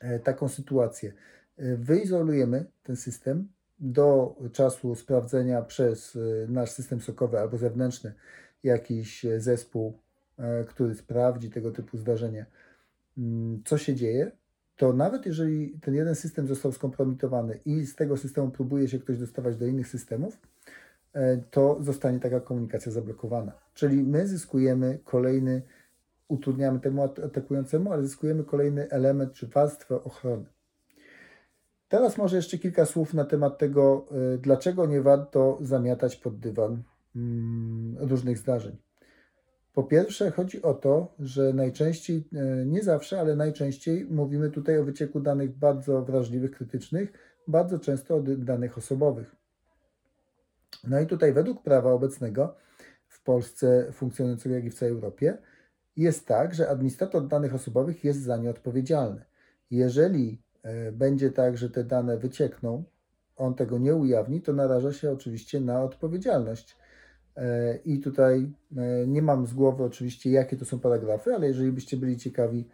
e, 0.00 0.18
taką 0.18 0.48
sytuację, 0.48 1.12
e, 1.56 1.76
wyizolujemy 1.76 2.64
ten 2.82 2.96
system 2.96 3.48
do 3.80 4.36
czasu 4.52 4.94
sprawdzenia 4.94 5.62
przez 5.62 6.16
e, 6.16 6.18
nasz 6.48 6.70
system 6.70 7.00
sokowy 7.00 7.38
albo 7.38 7.58
zewnętrzny 7.58 8.14
jakiś 8.62 9.26
zespół, 9.38 9.98
który 10.68 10.94
sprawdzi 10.94 11.50
tego 11.50 11.70
typu 11.70 11.98
zdarzenie, 11.98 12.46
mm, 13.18 13.62
co 13.64 13.78
się 13.78 13.94
dzieje, 13.94 14.32
to 14.76 14.92
nawet 14.92 15.26
jeżeli 15.26 15.78
ten 15.80 15.94
jeden 15.94 16.14
system 16.14 16.46
został 16.46 16.72
skompromitowany 16.72 17.60
i 17.64 17.86
z 17.86 17.94
tego 17.94 18.16
systemu 18.16 18.50
próbuje 18.50 18.88
się 18.88 18.98
ktoś 18.98 19.18
dostawać 19.18 19.56
do 19.56 19.66
innych 19.66 19.88
systemów, 19.88 20.38
to 21.50 21.78
zostanie 21.80 22.20
taka 22.20 22.40
komunikacja 22.40 22.92
zablokowana. 22.92 23.52
Czyli 23.74 24.02
my 24.02 24.26
zyskujemy 24.26 24.98
kolejny 25.04 25.62
utrudniamy 26.28 26.80
temu 26.80 27.02
atakującemu, 27.02 27.92
ale 27.92 28.02
zyskujemy 28.02 28.44
kolejny 28.44 28.90
element 28.90 29.32
czy 29.32 29.46
warstwę 29.46 30.04
ochrony. 30.04 30.44
Teraz 31.88 32.18
może 32.18 32.36
jeszcze 32.36 32.58
kilka 32.58 32.86
słów 32.86 33.14
na 33.14 33.24
temat 33.24 33.58
tego, 33.58 34.06
dlaczego 34.38 34.86
nie 34.86 35.02
warto 35.02 35.58
zamiatać 35.60 36.16
pod 36.16 36.38
dywan 36.38 36.82
różnych 37.98 38.38
zdarzeń. 38.38 38.76
Po 39.72 39.84
pierwsze, 39.84 40.30
chodzi 40.30 40.62
o 40.62 40.74
to, 40.74 41.14
że 41.18 41.52
najczęściej, 41.52 42.28
y, 42.62 42.66
nie 42.66 42.82
zawsze, 42.82 43.20
ale 43.20 43.36
najczęściej 43.36 44.04
mówimy 44.04 44.50
tutaj 44.50 44.78
o 44.78 44.84
wycieku 44.84 45.20
danych 45.20 45.58
bardzo 45.58 46.02
wrażliwych, 46.02 46.50
krytycznych, 46.50 47.12
bardzo 47.48 47.78
często 47.78 48.16
o 48.16 48.22
danych 48.22 48.78
osobowych. 48.78 49.36
No 50.88 51.00
i 51.00 51.06
tutaj, 51.06 51.32
według 51.32 51.62
prawa 51.62 51.92
obecnego 51.92 52.56
w 53.08 53.22
Polsce 53.22 53.92
funkcjonującego, 53.92 54.54
jak 54.54 54.64
i 54.64 54.70
w 54.70 54.74
całej 54.74 54.94
Europie, 54.94 55.38
jest 55.96 56.26
tak, 56.26 56.54
że 56.54 56.68
administrator 56.68 57.28
danych 57.28 57.54
osobowych 57.54 58.04
jest 58.04 58.22
za 58.22 58.36
nie 58.36 58.50
odpowiedzialny. 58.50 59.24
Jeżeli 59.70 60.42
e, 60.62 60.92
będzie 60.92 61.30
tak, 61.30 61.58
że 61.58 61.70
te 61.70 61.84
dane 61.84 62.18
wyciekną, 62.18 62.84
on 63.36 63.54
tego 63.54 63.78
nie 63.78 63.94
ujawni, 63.94 64.42
to 64.42 64.52
naraża 64.52 64.92
się 64.92 65.10
oczywiście 65.10 65.60
na 65.60 65.82
odpowiedzialność. 65.82 66.76
E, 67.36 67.78
I 67.84 68.00
tutaj 68.00 68.50
e, 68.76 69.06
nie 69.06 69.22
mam 69.22 69.46
z 69.46 69.54
głowy 69.54 69.84
oczywiście, 69.84 70.30
jakie 70.30 70.56
to 70.56 70.64
są 70.64 70.80
paragrafy, 70.80 71.34
ale 71.34 71.46
jeżeli 71.46 71.72
byście 71.72 71.96
byli 71.96 72.16
ciekawi, 72.16 72.68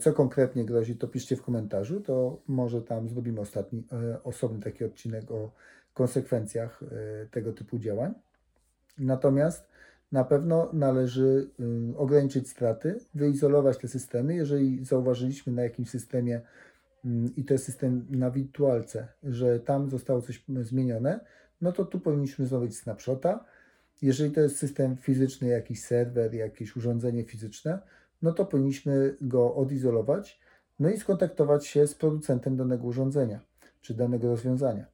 co 0.00 0.12
konkretnie 0.12 0.64
grozi, 0.64 0.96
to 0.96 1.08
piszcie 1.08 1.36
w 1.36 1.42
komentarzu, 1.42 2.00
to 2.00 2.42
może 2.48 2.82
tam 2.82 3.08
zrobimy 3.08 3.40
ostatni, 3.40 3.84
osobny 4.24 4.60
taki 4.60 4.84
odcinek 4.84 5.30
o 5.30 5.52
konsekwencjach 5.94 6.80
tego 7.30 7.52
typu 7.52 7.78
działań. 7.78 8.14
Natomiast 8.98 9.68
na 10.12 10.24
pewno 10.24 10.70
należy 10.72 11.50
ograniczyć 11.96 12.48
straty, 12.48 13.00
wyizolować 13.14 13.78
te 13.78 13.88
systemy. 13.88 14.34
Jeżeli 14.34 14.84
zauważyliśmy 14.84 15.52
na 15.52 15.62
jakimś 15.62 15.90
systemie, 15.90 16.40
i 17.36 17.44
to 17.44 17.54
jest 17.54 17.64
system 17.64 18.06
na 18.10 18.30
wirtualce, 18.30 19.08
że 19.22 19.60
tam 19.60 19.90
zostało 19.90 20.22
coś 20.22 20.44
zmienione, 20.62 21.20
no 21.60 21.72
to 21.72 21.84
tu 21.84 22.00
powinniśmy 22.00 22.46
zrobić 22.46 22.78
snapshota. 22.78 23.44
Jeżeli 24.02 24.30
to 24.30 24.40
jest 24.40 24.56
system 24.56 24.96
fizyczny, 24.96 25.48
jakiś 25.48 25.84
serwer, 25.84 26.34
jakieś 26.34 26.76
urządzenie 26.76 27.24
fizyczne, 27.24 27.78
no 28.22 28.32
to 28.32 28.44
powinniśmy 28.44 29.16
go 29.20 29.54
odizolować, 29.54 30.40
no 30.78 30.90
i 30.90 30.98
skontaktować 30.98 31.66
się 31.66 31.86
z 31.86 31.94
producentem 31.94 32.56
danego 32.56 32.86
urządzenia 32.86 33.40
czy 33.80 33.94
danego 33.94 34.28
rozwiązania. 34.28 34.86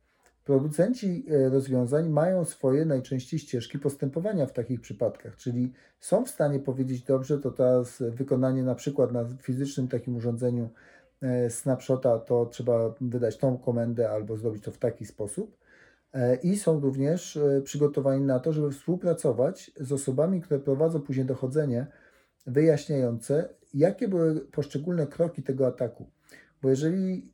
Producenci 0.45 1.27
e, 1.31 1.49
rozwiązań 1.49 2.09
mają 2.09 2.45
swoje 2.45 2.85
najczęściej 2.85 3.41
ścieżki 3.41 3.79
postępowania 3.79 4.47
w 4.47 4.53
takich 4.53 4.81
przypadkach, 4.81 5.37
czyli 5.37 5.73
są 6.01 6.25
w 6.25 6.31
stanie 6.31 6.59
powiedzieć, 6.61 7.03
dobrze, 7.03 7.39
to 7.39 7.51
teraz 7.51 8.03
wykonanie 8.11 8.63
na 8.63 8.75
przykład 8.75 9.13
na 9.13 9.29
fizycznym 9.43 9.89
takim 9.89 10.17
urządzeniu 10.17 10.71
e, 11.23 11.51
snapshota, 11.51 12.19
to 12.19 12.47
trzeba 12.47 12.95
wydać 13.01 13.39
tą 13.39 13.59
komendę 13.59 14.11
albo 14.11 14.37
zrobić 14.37 14.65
to 14.65 14.71
w 14.71 14.79
taki 14.79 15.07
sposób. 15.07 15.57
E, 16.15 16.37
I 16.37 16.57
są 16.57 16.81
również 16.81 17.39
przygotowani 17.65 18.25
na 18.25 18.41
to, 18.41 18.53
żeby 18.53 18.71
współpracować 18.71 19.71
z 19.81 19.93
osobami, 19.93 20.41
które 20.41 20.61
prowadzą 20.61 21.01
później 21.01 21.27
dochodzenie 21.27 21.87
wyjaśniające, 22.47 23.49
jakie 23.75 24.09
były 24.09 24.41
poszczególne 24.41 25.07
kroki 25.07 25.43
tego 25.43 25.67
ataku. 25.67 26.11
Bo 26.63 26.71
jeżeli 26.71 27.33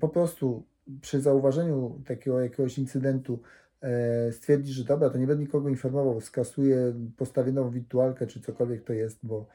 po 0.00 0.08
prostu 0.08 0.66
przy 1.00 1.20
zauważeniu 1.20 2.00
takiego 2.06 2.40
jakiegoś 2.40 2.78
incydentu 2.78 3.40
e, 3.80 4.32
stwierdzi, 4.32 4.72
że 4.72 4.84
dobra, 4.84 5.10
to 5.10 5.18
nie 5.18 5.26
będę 5.26 5.42
nikogo 5.42 5.68
informował, 5.68 6.20
skasuję, 6.20 6.94
postawię 7.16 7.52
nową 7.52 7.70
wirtualkę 7.70 8.26
czy 8.26 8.40
cokolwiek 8.40 8.84
to 8.84 8.92
jest, 8.92 9.18
bo 9.22 9.46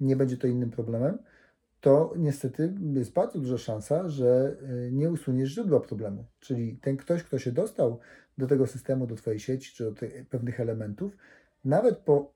nie 0.00 0.16
będzie 0.16 0.36
to 0.36 0.46
innym 0.46 0.70
problemem, 0.70 1.18
to 1.80 2.14
niestety 2.16 2.74
jest 2.94 3.12
bardzo 3.12 3.38
duża 3.38 3.58
szansa, 3.58 4.08
że 4.08 4.56
e, 4.62 4.92
nie 4.92 5.10
usuniesz 5.10 5.50
źródła 5.50 5.80
problemu. 5.80 6.24
Czyli 6.40 6.76
ten 6.76 6.96
ktoś, 6.96 7.22
kto 7.22 7.38
się 7.38 7.52
dostał 7.52 7.98
do 8.38 8.46
tego 8.46 8.66
systemu, 8.66 9.06
do 9.06 9.16
Twojej 9.16 9.40
sieci 9.40 9.74
czy 9.74 9.84
do 9.84 9.92
tych 9.92 10.28
pewnych 10.28 10.60
elementów, 10.60 11.16
nawet 11.64 11.98
po 11.98 12.32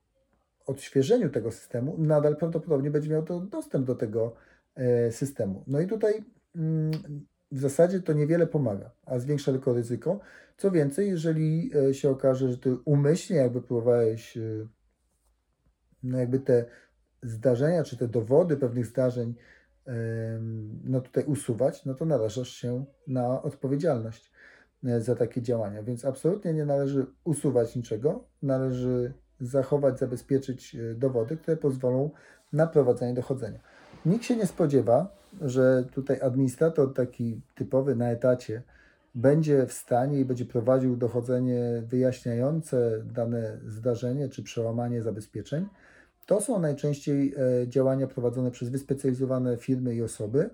odświeżeniu 0.66 1.30
tego 1.30 1.52
systemu, 1.52 1.98
nadal 1.98 2.36
prawdopodobnie 2.36 2.90
będzie 2.90 3.10
miał 3.10 3.22
to 3.22 3.40
dostęp 3.40 3.86
do 3.86 3.94
tego 3.94 4.34
e, 4.74 5.12
systemu. 5.12 5.64
No 5.66 5.80
i 5.80 5.86
tutaj 5.86 6.24
mm, 6.56 6.90
w 7.52 7.60
zasadzie 7.60 8.00
to 8.00 8.12
niewiele 8.12 8.46
pomaga, 8.46 8.90
a 9.06 9.18
zwiększa 9.18 9.52
tylko 9.52 9.74
ryzyko. 9.74 10.20
Co 10.56 10.70
więcej, 10.70 11.08
jeżeli 11.08 11.70
e, 11.88 11.94
się 11.94 12.10
okaże, 12.10 12.50
że 12.50 12.58
ty 12.58 12.76
umyślnie 12.84 13.38
jakby 13.38 13.62
próbowałeś 13.62 14.38
no 16.04 16.18
jakby 16.18 16.40
te 16.40 16.64
zdarzenia, 17.24 17.84
czy 17.84 17.96
te 17.96 18.08
dowody 18.08 18.56
pewnych 18.56 18.86
zdarzeń 18.86 19.34
no 20.84 21.00
tutaj 21.00 21.24
usuwać, 21.24 21.84
no 21.84 21.94
to 21.94 22.04
narażasz 22.04 22.48
się 22.48 22.84
na 23.06 23.42
odpowiedzialność 23.42 24.32
e, 24.84 25.00
za 25.00 25.14
takie 25.14 25.42
działania. 25.42 25.82
Więc 25.82 26.04
absolutnie 26.04 26.54
nie 26.54 26.64
należy 26.64 27.06
usuwać 27.24 27.76
niczego, 27.76 28.24
należy 28.42 29.12
zachować, 29.40 29.98
zabezpieczyć 29.98 30.76
dowody, 30.94 31.36
które 31.36 31.56
pozwolą 31.56 32.10
na 32.52 32.66
prowadzenie 32.66 33.14
dochodzenia. 33.14 33.58
Nikt 34.06 34.24
się 34.24 34.36
nie 34.36 34.46
spodziewa, 34.46 35.16
że 35.40 35.84
tutaj 35.92 36.20
administrator 36.20 36.94
taki 36.94 37.40
typowy 37.54 37.96
na 37.96 38.10
etacie 38.10 38.62
będzie 39.14 39.66
w 39.66 39.72
stanie 39.72 40.20
i 40.20 40.24
będzie 40.24 40.44
prowadził 40.44 40.96
dochodzenie 40.96 41.82
wyjaśniające 41.86 43.02
dane 43.04 43.58
zdarzenie 43.66 44.28
czy 44.28 44.42
przełamanie 44.42 45.02
zabezpieczeń. 45.02 45.66
To 46.26 46.40
są 46.40 46.58
najczęściej 46.58 47.34
e, 47.62 47.68
działania 47.68 48.06
prowadzone 48.06 48.50
przez 48.50 48.68
wyspecjalizowane 48.68 49.56
firmy 49.56 49.94
i 49.94 50.02
osoby 50.02 50.50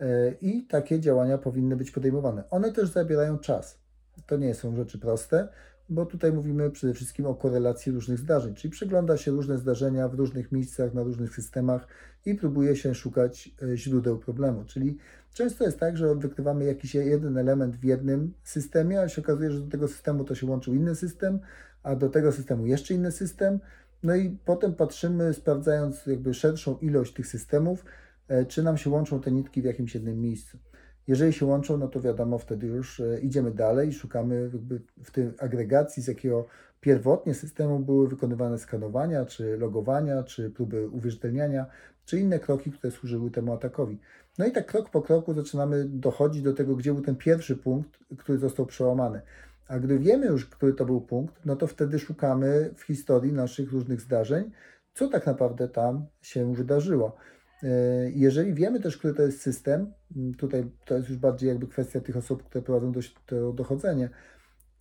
e, 0.00 0.32
i 0.40 0.66
takie 0.66 1.00
działania 1.00 1.38
powinny 1.38 1.76
być 1.76 1.90
podejmowane. 1.90 2.44
One 2.50 2.72
też 2.72 2.88
zabierają 2.88 3.38
czas. 3.38 3.78
To 4.26 4.36
nie 4.36 4.54
są 4.54 4.76
rzeczy 4.76 4.98
proste 4.98 5.48
bo 5.88 6.06
tutaj 6.06 6.32
mówimy 6.32 6.70
przede 6.70 6.94
wszystkim 6.94 7.26
o 7.26 7.34
korelacji 7.34 7.92
różnych 7.92 8.18
zdarzeń, 8.18 8.54
czyli 8.54 8.70
przegląda 8.70 9.16
się 9.16 9.30
różne 9.30 9.58
zdarzenia 9.58 10.08
w 10.08 10.14
różnych 10.14 10.52
miejscach, 10.52 10.94
na 10.94 11.02
różnych 11.02 11.34
systemach 11.34 11.86
i 12.26 12.34
próbuje 12.34 12.76
się 12.76 12.94
szukać 12.94 13.50
e, 13.62 13.76
źródeł 13.76 14.18
problemu. 14.18 14.64
Czyli 14.64 14.98
często 15.34 15.64
jest 15.64 15.78
tak, 15.78 15.96
że 15.96 16.14
wykrywamy 16.14 16.64
jakiś 16.64 16.94
jeden 16.94 17.38
element 17.38 17.76
w 17.76 17.84
jednym 17.84 18.32
systemie, 18.44 19.00
a 19.00 19.08
się 19.08 19.22
okazuje, 19.22 19.50
że 19.50 19.60
do 19.60 19.70
tego 19.70 19.88
systemu 19.88 20.24
to 20.24 20.34
się 20.34 20.46
łączył 20.46 20.74
inny 20.74 20.94
system, 20.94 21.40
a 21.82 21.96
do 21.96 22.08
tego 22.08 22.32
systemu 22.32 22.66
jeszcze 22.66 22.94
inny 22.94 23.12
system. 23.12 23.60
No 24.06 24.16
i 24.16 24.38
potem 24.44 24.74
patrzymy, 24.74 25.34
sprawdzając 25.34 26.06
jakby 26.06 26.34
szerszą 26.34 26.78
ilość 26.78 27.12
tych 27.12 27.26
systemów, 27.26 27.84
e, 28.28 28.44
czy 28.44 28.62
nam 28.62 28.76
się 28.76 28.90
łączą 28.90 29.20
te 29.20 29.32
nitki 29.32 29.62
w 29.62 29.64
jakimś 29.64 29.94
jednym 29.94 30.20
miejscu. 30.20 30.58
Jeżeli 31.06 31.32
się 31.32 31.46
łączą, 31.46 31.78
no 31.78 31.88
to 31.88 32.00
wiadomo, 32.00 32.38
wtedy 32.38 32.66
już 32.66 33.00
e, 33.00 33.20
idziemy 33.20 33.50
dalej 33.50 33.92
szukamy 33.92 34.50
jakby 34.52 34.80
w 35.04 35.10
tej 35.10 35.30
agregacji, 35.38 36.02
z 36.02 36.06
jakiego 36.08 36.46
pierwotnie 36.80 37.34
systemu 37.34 37.78
były 37.78 38.08
wykonywane 38.08 38.58
skanowania, 38.58 39.24
czy 39.24 39.56
logowania, 39.56 40.22
czy 40.22 40.50
próby 40.50 40.88
uwierzytelniania, 40.88 41.66
czy 42.04 42.20
inne 42.20 42.38
kroki, 42.38 42.72
które 42.72 42.90
służyły 42.90 43.30
temu 43.30 43.52
atakowi. 43.52 43.98
No 44.38 44.46
i 44.46 44.52
tak 44.52 44.66
krok 44.66 44.90
po 44.90 45.02
kroku 45.02 45.34
zaczynamy 45.34 45.84
dochodzić 45.84 46.42
do 46.42 46.52
tego, 46.52 46.76
gdzie 46.76 46.94
był 46.94 47.02
ten 47.02 47.16
pierwszy 47.16 47.56
punkt, 47.56 47.98
który 48.18 48.38
został 48.38 48.66
przełamany. 48.66 49.20
A 49.68 49.78
gdy 49.78 49.98
wiemy 49.98 50.26
już, 50.26 50.46
który 50.46 50.72
to 50.72 50.84
był 50.84 51.00
punkt, 51.00 51.34
no 51.44 51.56
to 51.56 51.66
wtedy 51.66 51.98
szukamy 51.98 52.70
w 52.76 52.82
historii 52.82 53.32
naszych 53.32 53.72
różnych 53.72 54.00
zdarzeń, 54.00 54.50
co 54.94 55.08
tak 55.08 55.26
naprawdę 55.26 55.68
tam 55.68 56.06
się 56.22 56.54
wydarzyło. 56.54 57.16
E, 57.62 57.68
jeżeli 58.10 58.54
wiemy 58.54 58.80
też, 58.80 58.96
który 58.96 59.14
to 59.14 59.22
jest 59.22 59.40
system, 59.40 59.92
tutaj 60.38 60.70
to 60.84 60.96
jest 60.96 61.08
już 61.08 61.18
bardziej 61.18 61.48
jakby 61.48 61.66
kwestia 61.66 62.00
tych 62.00 62.16
osób, 62.16 62.42
które 62.42 62.62
prowadzą 62.62 62.92
do, 62.92 63.00
to 63.26 63.52
dochodzenie, 63.52 64.10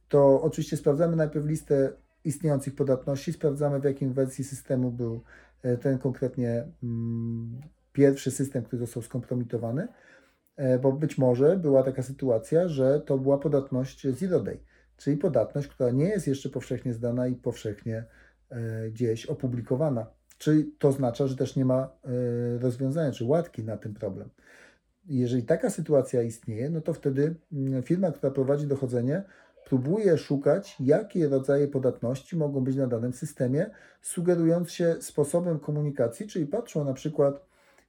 to 0.09 0.41
oczywiście 0.41 0.77
sprawdzamy 0.77 1.15
najpierw 1.15 1.45
listę 1.45 1.93
istniejących 2.23 2.75
podatności, 2.75 3.33
sprawdzamy 3.33 3.79
w 3.79 3.83
jakim 3.83 4.13
wersji 4.13 4.43
systemu 4.43 4.91
był 4.91 5.23
e, 5.63 5.77
ten 5.77 5.97
konkretnie 5.99 6.67
pierwszy 7.93 8.31
system, 8.31 8.63
który 8.63 8.79
został 8.79 9.03
skompromitowany, 9.03 9.87
e, 10.55 10.79
bo 10.79 10.91
być 10.91 11.17
może 11.17 11.57
była 11.57 11.83
taka 11.83 12.03
sytuacja, 12.03 12.67
że 12.67 13.01
to 13.01 13.17
była 13.17 13.37
podatność 13.37 14.07
zero 14.07 14.39
day, 14.39 14.59
czyli 14.97 15.17
podatność, 15.17 15.67
która 15.67 15.91
nie 15.91 16.05
jest 16.05 16.27
jeszcze 16.27 16.49
powszechnie 16.49 16.93
zdana 16.93 17.27
i 17.27 17.35
powszechnie 17.35 18.05
gdzieś 18.91 19.25
opublikowana. 19.25 20.05
Czy 20.37 20.65
to 20.79 20.87
oznacza, 20.87 21.27
że 21.27 21.35
też 21.35 21.55
nie 21.55 21.65
ma 21.65 21.89
e, 22.03 22.09
rozwiązania, 22.59 23.11
czy 23.11 23.25
łatki 23.25 23.63
na 23.63 23.77
ten 23.77 23.93
problem? 23.93 24.29
Jeżeli 25.05 25.43
taka 25.43 25.69
sytuacja 25.69 26.23
istnieje, 26.23 26.69
no 26.69 26.81
to 26.81 26.93
wtedy 26.93 27.35
mm, 27.53 27.83
firma, 27.83 28.11
która 28.11 28.31
prowadzi 28.31 28.67
dochodzenie, 28.67 29.23
próbuje 29.65 30.17
szukać, 30.17 30.75
jakie 30.79 31.27
rodzaje 31.29 31.67
podatności 31.67 32.37
mogą 32.37 32.63
być 32.63 32.75
na 32.75 32.87
danym 32.87 33.13
systemie, 33.13 33.69
sugerując 34.01 34.71
się 34.71 34.95
sposobem 34.99 35.59
komunikacji, 35.59 36.27
czyli 36.27 36.45
patrzą 36.45 36.85
na 36.85 36.93
przykład 36.93 37.45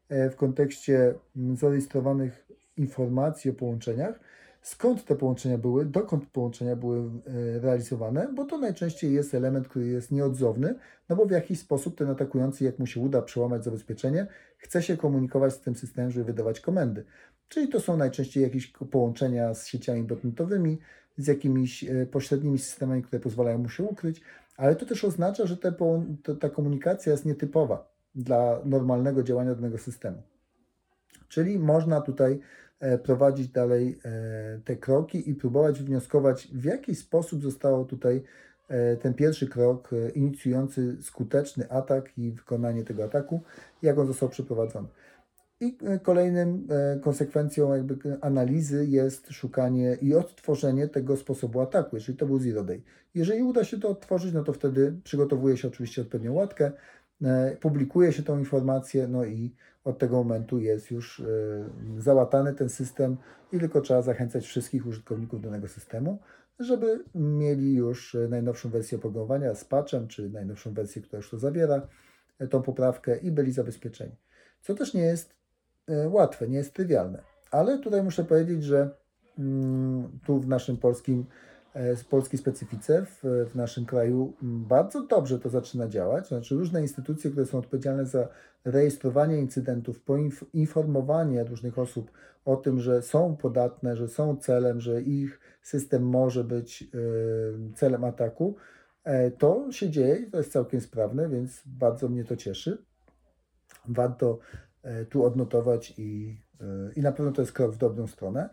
e, 0.09 0.31
w 0.31 0.37
kontekście 0.37 1.15
mm, 1.37 1.57
zarejestrowanych 1.57 2.47
informacji 2.77 3.51
o 3.51 3.55
połączeniach, 3.55 4.21
skąd 4.67 5.05
te 5.05 5.17
połączenia 5.17 5.59
były, 5.59 5.85
dokąd 5.85 6.27
połączenia 6.27 6.77
były 6.77 6.99
e, 6.99 7.61
realizowane, 7.61 8.29
bo 8.35 8.45
to 8.45 8.59
najczęściej 8.59 9.13
jest 9.13 9.35
element, 9.35 9.69
który 9.69 9.87
jest 9.87 10.13
nieodzowny, 10.13 10.75
no 11.09 11.17
bo 11.17 11.27
w 11.27 11.31
jakiś 11.31 11.61
sposób 11.61 11.99
ten 11.99 12.11
atakujący, 12.11 12.65
jak 12.65 12.79
mu 12.79 12.87
się 12.87 13.01
uda 13.01 13.23
przełamać 13.23 13.65
zabezpieczenie, 13.65 14.27
chce 14.59 14.83
się 14.83 14.97
komunikować 14.97 15.53
z 15.53 15.61
tym 15.61 15.75
systemem, 15.75 16.11
żeby 16.11 16.25
wydawać 16.25 16.61
komendy. 16.61 17.05
Czyli 17.49 17.69
to 17.69 17.81
są 17.81 17.97
najczęściej 17.97 18.43
jakieś 18.43 18.67
połączenia 18.67 19.55
z 19.55 19.67
sieciami 19.67 20.03
botnetowymi, 20.03 20.79
z 21.17 21.27
jakimiś 21.27 21.85
e, 21.85 22.07
pośrednimi 22.07 22.59
systemami, 22.59 23.03
które 23.03 23.21
pozwalają 23.21 23.59
mu 23.59 23.69
się 23.69 23.85
ukryć, 23.85 24.21
ale 24.57 24.77
to 24.77 24.87
też 24.87 25.05
oznacza, 25.05 25.47
że 25.47 25.57
te, 25.57 25.75
ta 26.41 26.51
komunikacja 26.51 27.13
jest 27.13 27.25
nietypowa 27.25 27.89
dla 28.15 28.61
normalnego 28.65 29.23
działania 29.23 29.55
danego 29.55 29.79
systemu. 29.79 30.23
Czyli 31.29 31.59
można 31.59 32.01
tutaj 32.01 32.41
prowadzić 33.03 33.49
dalej 33.49 33.99
e, 34.05 34.61
te 34.65 34.77
kroki 34.77 35.31
i 35.31 35.35
próbować 35.35 35.83
wnioskować, 35.83 36.49
w 36.53 36.65
jaki 36.65 36.95
sposób 36.95 37.43
zostało 37.43 37.85
tutaj 37.85 38.23
e, 38.69 38.97
ten 38.97 39.15
pierwszy 39.15 39.49
krok 39.49 39.91
inicjujący 40.15 40.97
skuteczny 41.03 41.71
atak 41.71 42.19
i 42.19 42.33
wykonanie 42.33 42.85
tego 42.85 43.05
ataku, 43.05 43.43
jak 43.83 43.99
on 43.99 44.07
został 44.07 44.29
przeprowadzony. 44.29 44.89
I 45.61 45.79
kolejnym 46.03 46.69
konsekwencją 47.03 47.75
jakby 47.75 47.97
analizy 48.21 48.87
jest 48.87 49.31
szukanie 49.31 49.97
i 50.03 50.15
odtworzenie 50.15 50.89
tego 50.89 51.17
sposobu 51.17 51.61
ataku, 51.61 51.97
jeżeli 51.97 52.19
to 52.19 52.27
był 52.27 52.39
zero 52.39 52.65
day. 52.65 52.83
Jeżeli 53.15 53.43
uda 53.43 53.65
się 53.65 53.81
to 53.81 53.89
odtworzyć, 53.89 54.35
no 54.35 54.45
to 54.45 54.53
wtedy 54.53 54.95
przygotowuje 55.05 55.57
się 55.57 55.69
oczywiście 55.69 56.03
odpowiednią 56.03 56.33
łatkę, 56.33 56.73
publikuje 57.61 58.13
się 58.13 58.23
tą 58.23 58.39
informację, 58.39 59.09
no 59.09 59.25
i 59.25 59.55
od 59.87 59.99
tego 59.99 60.17
momentu 60.17 60.59
jest 60.59 60.91
już 60.91 61.21
e, 61.21 61.25
załatany 61.99 62.55
ten 62.55 62.69
system 62.69 63.17
i 63.53 63.59
tylko 63.59 63.81
trzeba 63.81 64.03
zachęcać 64.03 64.47
wszystkich 64.47 64.87
użytkowników 64.87 65.41
danego 65.43 65.69
systemu, 65.69 66.19
żeby 66.59 67.05
mieli 67.15 67.75
już 67.75 68.15
e, 68.15 68.29
najnowszą 68.29 68.71
wersję 68.71 68.99
oprogramowania 68.99 69.55
z 69.55 69.65
patchem, 69.65 70.09
czy 70.09 70.31
najnowszą 70.31 70.75
wersję, 70.75 71.03
która 71.03 71.17
już 71.17 71.31
to 71.31 71.39
zawiera, 71.39 71.89
e, 72.39 72.49
tą 72.49 72.63
poprawkę 72.63 73.19
i 73.19 73.31
byli 73.31 73.53
zabezpieczeni. 73.53 74.17
Co 74.61 74.75
też 74.75 74.95
nie 74.95 75.03
jest 75.03 75.37
łatwe, 76.09 76.49
nie 76.49 76.57
jest 76.57 76.75
trywialne. 76.75 77.23
Ale 77.51 77.79
tutaj 77.79 78.03
muszę 78.03 78.25
powiedzieć, 78.25 78.65
że 78.65 78.91
mm, 79.39 80.19
tu 80.27 80.41
w 80.41 80.49
naszym 80.49 80.77
polskim 80.77 81.27
z 81.97 82.05
polskiej 82.05 82.39
specyfice 82.39 83.07
w, 83.07 83.47
w 83.51 83.55
naszym 83.55 83.87
kraju 83.87 84.33
bardzo 84.43 85.03
dobrze 85.03 85.39
to 85.39 85.49
zaczyna 85.49 85.89
działać. 85.89 86.29
Znaczy 86.29 86.55
różne 86.55 86.81
instytucje, 86.81 87.31
które 87.31 87.47
są 87.47 87.59
odpowiedzialne 87.59 88.07
za 88.07 88.29
rejestrowanie 88.65 89.39
incydentów, 89.39 90.01
poinformowanie 90.01 91.45
różnych 91.45 91.79
osób 91.79 92.11
o 92.45 92.57
tym, 92.57 92.81
że 92.81 93.03
są 93.03 93.37
podatne, 93.37 93.97
że 93.97 94.09
są 94.09 94.37
celem, 94.37 94.81
że 94.81 95.03
ich 95.03 95.41
system 95.63 96.03
może 96.03 96.45
być 96.45 96.83
e, 96.83 96.87
celem 97.75 98.05
ataku, 98.05 98.57
e, 99.05 99.31
to 99.31 99.73
się 99.73 99.91
dzieje, 99.91 100.31
to 100.31 100.39
jest 100.39 100.53
całkiem 100.53 100.81
sprawne, 100.81 101.29
więc 101.29 101.63
bardzo 101.67 102.09
mnie 102.09 102.25
to 102.25 102.37
cieszy. 102.37 102.85
Warto 103.89 104.39
tu 105.11 105.25
odnotować 105.25 105.95
i, 105.99 106.41
i 106.97 107.01
na 107.01 107.13
pewno 107.13 107.33
to 107.33 107.43
jest 107.43 107.53
krok 107.53 107.73
w 107.73 107.79
dobrą 107.79 108.07
stronę. 108.07 108.49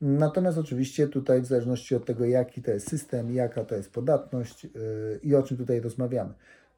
Natomiast 0.00 0.58
oczywiście 0.58 1.08
tutaj 1.08 1.42
w 1.42 1.46
zależności 1.46 1.94
od 1.94 2.04
tego, 2.04 2.24
jaki 2.24 2.62
to 2.62 2.70
jest 2.70 2.88
system, 2.88 3.34
jaka 3.34 3.64
to 3.64 3.74
jest 3.74 3.92
podatność 3.92 4.64
yy, 4.64 4.70
i 5.22 5.34
o 5.34 5.42
czym 5.42 5.56
tutaj 5.56 5.80
rozmawiamy. 5.80 6.34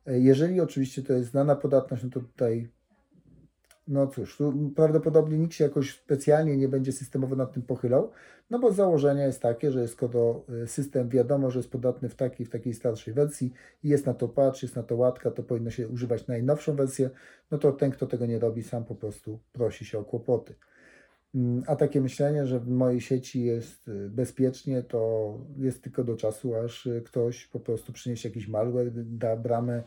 Yy, 0.07 0.20
jeżeli 0.20 0.61
oczywiście 0.61 1.02
to 1.02 1.12
jest 1.12 1.31
znana 1.31 1.57
podatność, 1.57 2.02
no 2.04 2.11
to 2.11 2.20
tutaj, 2.20 2.68
no 3.88 4.07
cóż, 4.07 4.37
tu 4.37 4.72
prawdopodobnie 4.76 5.38
nikt 5.38 5.54
się 5.54 5.64
jakoś 5.64 5.94
specjalnie 5.94 6.57
nie 6.57 6.68
będzie 6.68 6.92
systemowo 6.92 7.37
nad 7.37 7.52
tym 7.52 7.62
pochylał, 7.62 8.11
no 8.50 8.59
bo 8.59 8.72
założenie 8.72 9.22
jest 9.22 9.42
takie, 9.42 9.72
że 9.72 9.88
skoro 9.88 10.44
yy, 10.48 10.66
system 10.66 11.09
wiadomo, 11.09 11.50
że 11.50 11.59
jest 11.59 11.70
podatny 11.70 12.09
w 12.09 12.14
takiej, 12.14 12.46
w 12.46 12.50
takiej 12.50 12.74
starszej 12.74 13.14
wersji 13.14 13.52
i 13.85 13.88
jest 13.88 14.07
na 14.07 14.14
to 14.14 14.28
patch, 14.28 14.62
jest 14.62 14.76
na 14.76 14.83
to 14.83 14.96
łatka, 14.96 15.31
to 15.31 15.42
powinno 15.42 15.70
się 15.70 15.88
używać 15.88 16.26
najnowszą 16.26 16.76
wersję, 16.76 17.11
no 17.50 17.59
to 17.59 17.72
ten, 17.72 17.90
kto 17.90 18.07
tego 18.07 18.26
nie 18.26 18.38
robi, 18.38 18.62
sam 18.62 18.85
po 18.85 18.94
prostu 18.94 19.38
prosi 19.52 19.85
się 19.85 19.98
o 19.98 20.04
kłopoty. 20.04 20.54
Mm, 21.34 21.62
a 21.66 21.76
takie 21.76 22.00
myślenie, 22.00 22.46
że 22.46 22.60
w 22.60 22.68
mojej 22.68 23.00
sieci 23.00 23.44
jest 23.44 23.88
y, 23.88 24.10
bezpiecznie, 24.10 24.82
to 24.82 25.34
jest 25.56 25.82
tylko 25.82 26.04
do 26.04 26.16
czasu, 26.16 26.54
aż 26.54 26.86
y, 26.86 27.02
ktoś 27.06 27.46
po 27.46 27.60
prostu 27.60 27.92
przyniesie 27.92 28.28
jakiś 28.28 28.48
malware, 28.48 28.90
da 28.94 29.36
bramę 29.36 29.82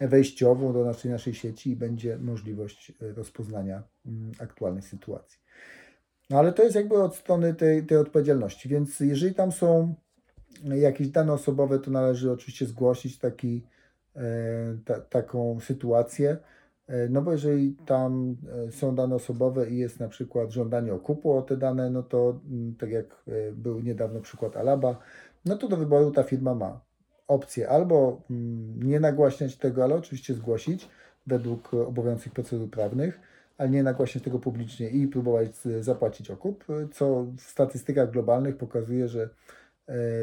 wejściową 0.00 0.72
do 0.72 0.84
naszej, 0.84 1.10
naszej 1.10 1.34
sieci 1.34 1.70
i 1.70 1.76
będzie 1.76 2.18
możliwość 2.18 2.92
y, 3.02 3.14
rozpoznania 3.14 3.82
mm, 4.06 4.32
aktualnej 4.38 4.82
sytuacji. 4.82 5.40
No 6.30 6.38
ale 6.38 6.52
to 6.52 6.62
jest 6.62 6.74
jakby 6.74 7.02
od 7.02 7.16
strony 7.16 7.54
tej, 7.54 7.86
tej 7.86 7.98
odpowiedzialności, 7.98 8.68
więc 8.68 9.00
jeżeli 9.00 9.34
tam 9.34 9.52
są 9.52 9.94
jakieś 10.64 11.08
dane 11.08 11.32
osobowe, 11.32 11.78
to 11.78 11.90
należy 11.90 12.32
oczywiście 12.32 12.66
zgłosić 12.66 13.18
taki, 13.18 13.66
e, 14.16 14.22
ta, 14.84 15.00
taką 15.00 15.60
sytuację 15.60 16.36
no 17.10 17.22
bo 17.22 17.32
jeżeli 17.32 17.76
tam 17.86 18.36
e, 18.68 18.72
są 18.72 18.94
dane 18.94 19.14
osobowe 19.14 19.70
i 19.70 19.78
jest 19.78 20.00
na 20.00 20.08
przykład 20.08 20.50
żądanie 20.50 20.94
okupu 20.94 21.32
o 21.32 21.42
te 21.42 21.56
dane, 21.56 21.90
no 21.90 22.02
to 22.02 22.40
mm, 22.50 22.74
tak 22.74 22.90
jak 22.90 23.06
e, 23.28 23.52
był 23.52 23.80
niedawno 23.80 24.20
przykład 24.20 24.56
Alaba, 24.56 24.98
no 25.44 25.56
to 25.56 25.68
do 25.68 25.76
wyboru 25.76 26.10
ta 26.10 26.22
firma 26.22 26.54
ma 26.54 26.80
opcję 27.28 27.68
albo 27.68 28.22
mm, 28.30 28.82
nie 28.82 29.00
nagłaśniać 29.00 29.56
tego, 29.56 29.84
ale 29.84 29.94
oczywiście 29.94 30.34
zgłosić 30.34 30.88
według 31.26 31.74
obowiązujących 31.74 32.32
procedur 32.32 32.70
prawnych, 32.70 33.20
ale 33.58 33.70
nie 33.70 33.82
nagłaśniać 33.82 34.24
tego 34.24 34.38
publicznie 34.38 34.88
i 34.88 35.08
próbować 35.08 35.56
zapłacić 35.80 36.30
okup, 36.30 36.64
co 36.92 37.26
w 37.36 37.40
statystykach 37.40 38.10
globalnych 38.10 38.56
pokazuje, 38.56 39.08
że 39.08 39.28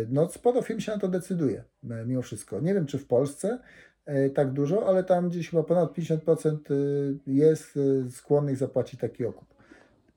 no, 0.10 0.30
sporo 0.30 0.62
firm 0.62 0.80
się 0.80 0.92
na 0.92 0.98
to 0.98 1.08
decyduje 1.08 1.64
mimo 1.84 2.22
wszystko. 2.22 2.60
Nie 2.60 2.74
wiem, 2.74 2.86
czy 2.86 2.98
w 2.98 3.06
Polsce, 3.06 3.60
E, 3.60 3.87
tak 4.34 4.52
dużo, 4.52 4.88
ale 4.88 5.04
tam 5.04 5.30
gdzieś 5.30 5.50
chyba 5.50 5.64
ponad 5.64 5.94
50% 5.94 6.72
y, 6.72 7.18
jest 7.28 7.78
y, 7.78 8.12
skłonnych 8.12 8.58
zapłacić 8.58 9.00
taki 9.00 9.26
okup 9.26 9.46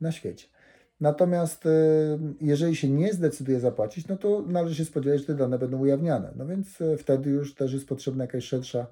na 0.01 0.13
świecie. 0.13 0.49
Natomiast 1.01 1.67
y, 1.67 1.69
jeżeli 2.41 2.77
się 2.77 2.89
nie 2.89 3.13
zdecyduje 3.13 3.61
zapłacić, 3.61 4.09
no 4.09 4.17
to 4.17 4.45
należy 4.49 4.75
się 4.75 4.85
spodziewać, 4.85 5.21
że 5.21 5.27
te 5.27 5.35
dane 5.35 5.59
będą 5.59 5.79
ujawniane. 5.79 6.33
No 6.37 6.47
więc 6.47 6.79
wtedy 6.99 7.31
już 7.31 7.55
też 7.55 7.73
jest 7.73 7.89
potrzebna 7.89 8.25
jakaś 8.25 8.45
szersza 8.45 8.87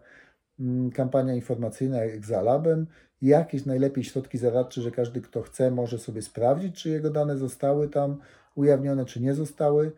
mm, 0.61 0.91
kampania 0.91 1.35
informacyjna 1.35 2.05
jak 2.05 2.27
za 2.27 2.43
labem, 2.43 2.87
jakieś 3.23 3.67
najlepiej 3.67 4.05
środki 4.05 4.39
zaradcze, 4.39 4.83
że 4.83 4.91
każdy 4.91 5.21
kto 5.21 5.43
chce 5.43 5.71
może 5.71 5.99
sobie 5.99 6.23
sprawdzić, 6.23 6.83
czy 6.83 6.89
jego 6.89 7.11
dane 7.11 7.37
zostały 7.37 7.89
tam 7.89 8.19
ujawnione, 8.55 9.05
czy 9.05 9.21
nie 9.21 9.35
zostały. 9.35 9.93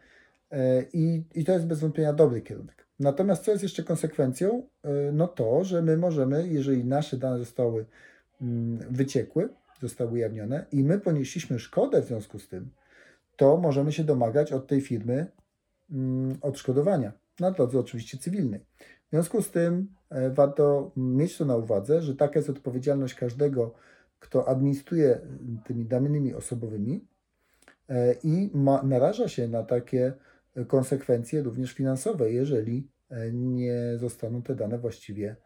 E, 0.51 0.83
I, 0.93 1.25
i 1.35 1.45
to 1.45 1.53
jest 1.53 1.67
bez 1.67 1.81
wątpienia 1.81 2.13
dobry 2.13 2.41
kierunek. 2.41 2.90
Natomiast 3.01 3.45
co 3.45 3.51
jest 3.51 3.63
jeszcze 3.63 3.83
konsekwencją? 3.83 4.63
E, 4.83 5.13
no 5.13 5.29
to, 5.29 5.65
że 5.65 5.83
my 5.83 5.97
możemy, 5.97 6.49
jeżeli 6.49 6.85
nasze 6.85 7.17
dane 7.17 7.39
zostały 7.39 7.87
mm, 8.43 8.79
wyciekły, 8.91 9.49
zostały 9.81 10.11
ujawnione 10.11 10.67
i 10.73 10.85
my 10.85 10.99
ponieśliśmy 10.99 11.59
szkodę 11.59 12.03
w 12.03 12.05
związku 12.05 12.39
z 12.39 12.49
tym, 12.49 12.71
to 13.37 13.57
możemy 13.57 13.93
się 13.93 14.05
domagać 14.05 14.53
od 14.53 14.67
tej 14.67 14.81
firmy 14.81 15.27
mm, 15.91 16.39
odszkodowania 16.41 17.13
na 17.41 17.51
drodze 17.51 17.79
oczywiście 17.79 18.19
cywilnej. 18.19 18.61
W 19.07 19.11
związku 19.11 19.43
z 19.43 19.51
tym 19.51 19.89
e, 20.11 20.31
warto 20.31 20.93
mieć 20.97 21.37
to 21.37 21.45
na 21.45 21.57
uwadze, 21.57 22.03
że 22.03 22.17
taka 22.17 22.39
jest 22.39 22.51
odpowiedzialność 22.51 23.15
każdego, 23.15 23.75
kto 24.19 24.49
administruje 24.49 25.21
tymi 25.65 25.85
danymi 25.85 26.35
osobowymi 26.35 27.05
e, 27.89 28.15
i 28.25 28.51
ma, 28.55 28.83
naraża 28.83 29.29
się 29.29 29.49
na 29.49 29.63
takie 29.63 30.13
konsekwencje 30.67 31.43
również 31.43 31.73
finansowe, 31.73 32.33
jeżeli 32.33 32.89
e, 33.11 33.33
nie 33.33 33.75
zostaną 33.97 34.43
te 34.43 34.55
dane 34.55 34.79
właściwie 34.79 35.37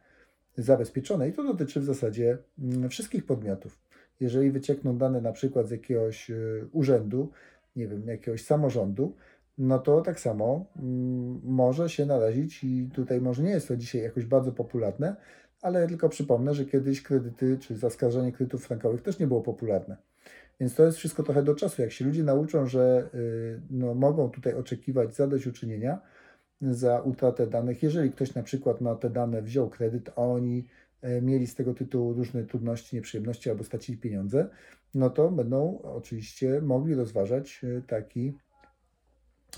zabezpieczone. 0.57 1.29
I 1.29 1.33
to 1.33 1.45
dotyczy 1.45 1.81
w 1.81 1.85
zasadzie 1.85 2.39
mm, 2.59 2.89
wszystkich 2.89 3.27
podmiotów. 3.27 3.79
Jeżeli 4.21 4.51
wyciekną 4.51 4.99
dane 4.99 5.21
na 5.21 5.33
przykład 5.33 5.69
z 5.69 5.71
jakiegoś 5.71 6.31
urzędu, 6.73 7.31
nie 7.77 7.89
wiem, 7.89 8.07
jakiegoś 8.07 8.45
samorządu, 8.45 9.17
no 9.59 9.79
to 9.79 10.01
tak 10.01 10.21
samo 10.21 10.67
mm, 10.77 11.41
może 11.45 11.89
się 11.89 12.07
narazić 12.07 12.65
i 12.65 12.89
tutaj 12.95 13.21
może 13.21 13.43
nie 13.43 13.51
jest 13.51 13.69
to 13.69 13.77
dzisiaj 13.77 14.03
jakoś 14.03 14.25
bardzo 14.25 14.53
popularne, 14.53 15.17
ale 15.63 15.89
tylko 15.89 16.09
przypomnę, 16.09 16.55
że 16.55 16.65
kiedyś 16.65 17.03
kredyty 17.03 17.59
czy 17.59 17.77
zaskarżanie 17.77 18.33
kredytów 18.33 18.67
frankowych 18.67 19.03
też 19.03 19.19
nie 19.19 19.27
było 19.27 19.41
popularne. 19.41 19.97
Więc 20.61 20.75
to 20.75 20.85
jest 20.85 20.99
wszystko 20.99 21.23
trochę 21.23 21.43
do 21.43 21.55
czasu. 21.55 21.83
Jak 21.83 21.93
się 21.93 22.05
ludzie 22.05 22.23
nauczą, 22.23 22.67
że 22.67 23.09
y, 23.15 23.61
no, 23.71 23.95
mogą 23.95 24.31
tutaj 24.31 24.55
oczekiwać 24.55 25.15
zadośćuczynienia 25.15 26.01
za 26.61 27.01
utratę 27.01 27.47
danych, 27.47 27.83
jeżeli 27.83 28.11
ktoś 28.11 28.35
na 28.35 28.43
przykład 28.43 28.81
na 28.81 28.95
te 28.95 29.11
dane 29.11 29.43
wziął 29.43 29.71
kredyt, 29.71 30.11
a 30.17 30.23
oni 30.23 30.67
e, 31.03 31.23
mieli 31.23 31.47
z 31.47 31.55
tego 31.55 31.75
tytułu 31.75 32.13
różne 32.13 32.45
trudności, 32.45 32.97
nieprzyjemności 32.97 33.51
albo 33.51 33.65
stracili 33.65 33.99
pieniądze, 33.99 34.49
no 34.95 35.11
to 35.11 35.31
będą 35.31 35.79
oczywiście 35.83 36.61
mogli 36.61 36.95
rozważać 36.95 37.61
e, 37.65 37.83
taki 37.83 38.35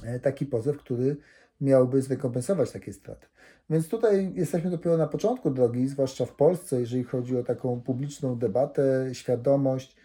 E, 0.02 0.20
taki 0.20 0.46
pozew, 0.46 0.78
który 0.78 1.16
miałby 1.60 2.02
zrekompensować 2.02 2.72
takie 2.72 2.92
straty. 2.92 3.26
Więc 3.70 3.88
tutaj 3.88 4.32
jesteśmy 4.34 4.70
dopiero 4.70 4.96
na 4.96 5.06
początku 5.06 5.50
drogi, 5.50 5.88
zwłaszcza 5.88 6.26
w 6.26 6.34
Polsce, 6.34 6.80
jeżeli 6.80 7.04
chodzi 7.04 7.36
o 7.36 7.42
taką 7.42 7.80
publiczną 7.80 8.38
debatę, 8.38 9.10
świadomość. 9.12 9.96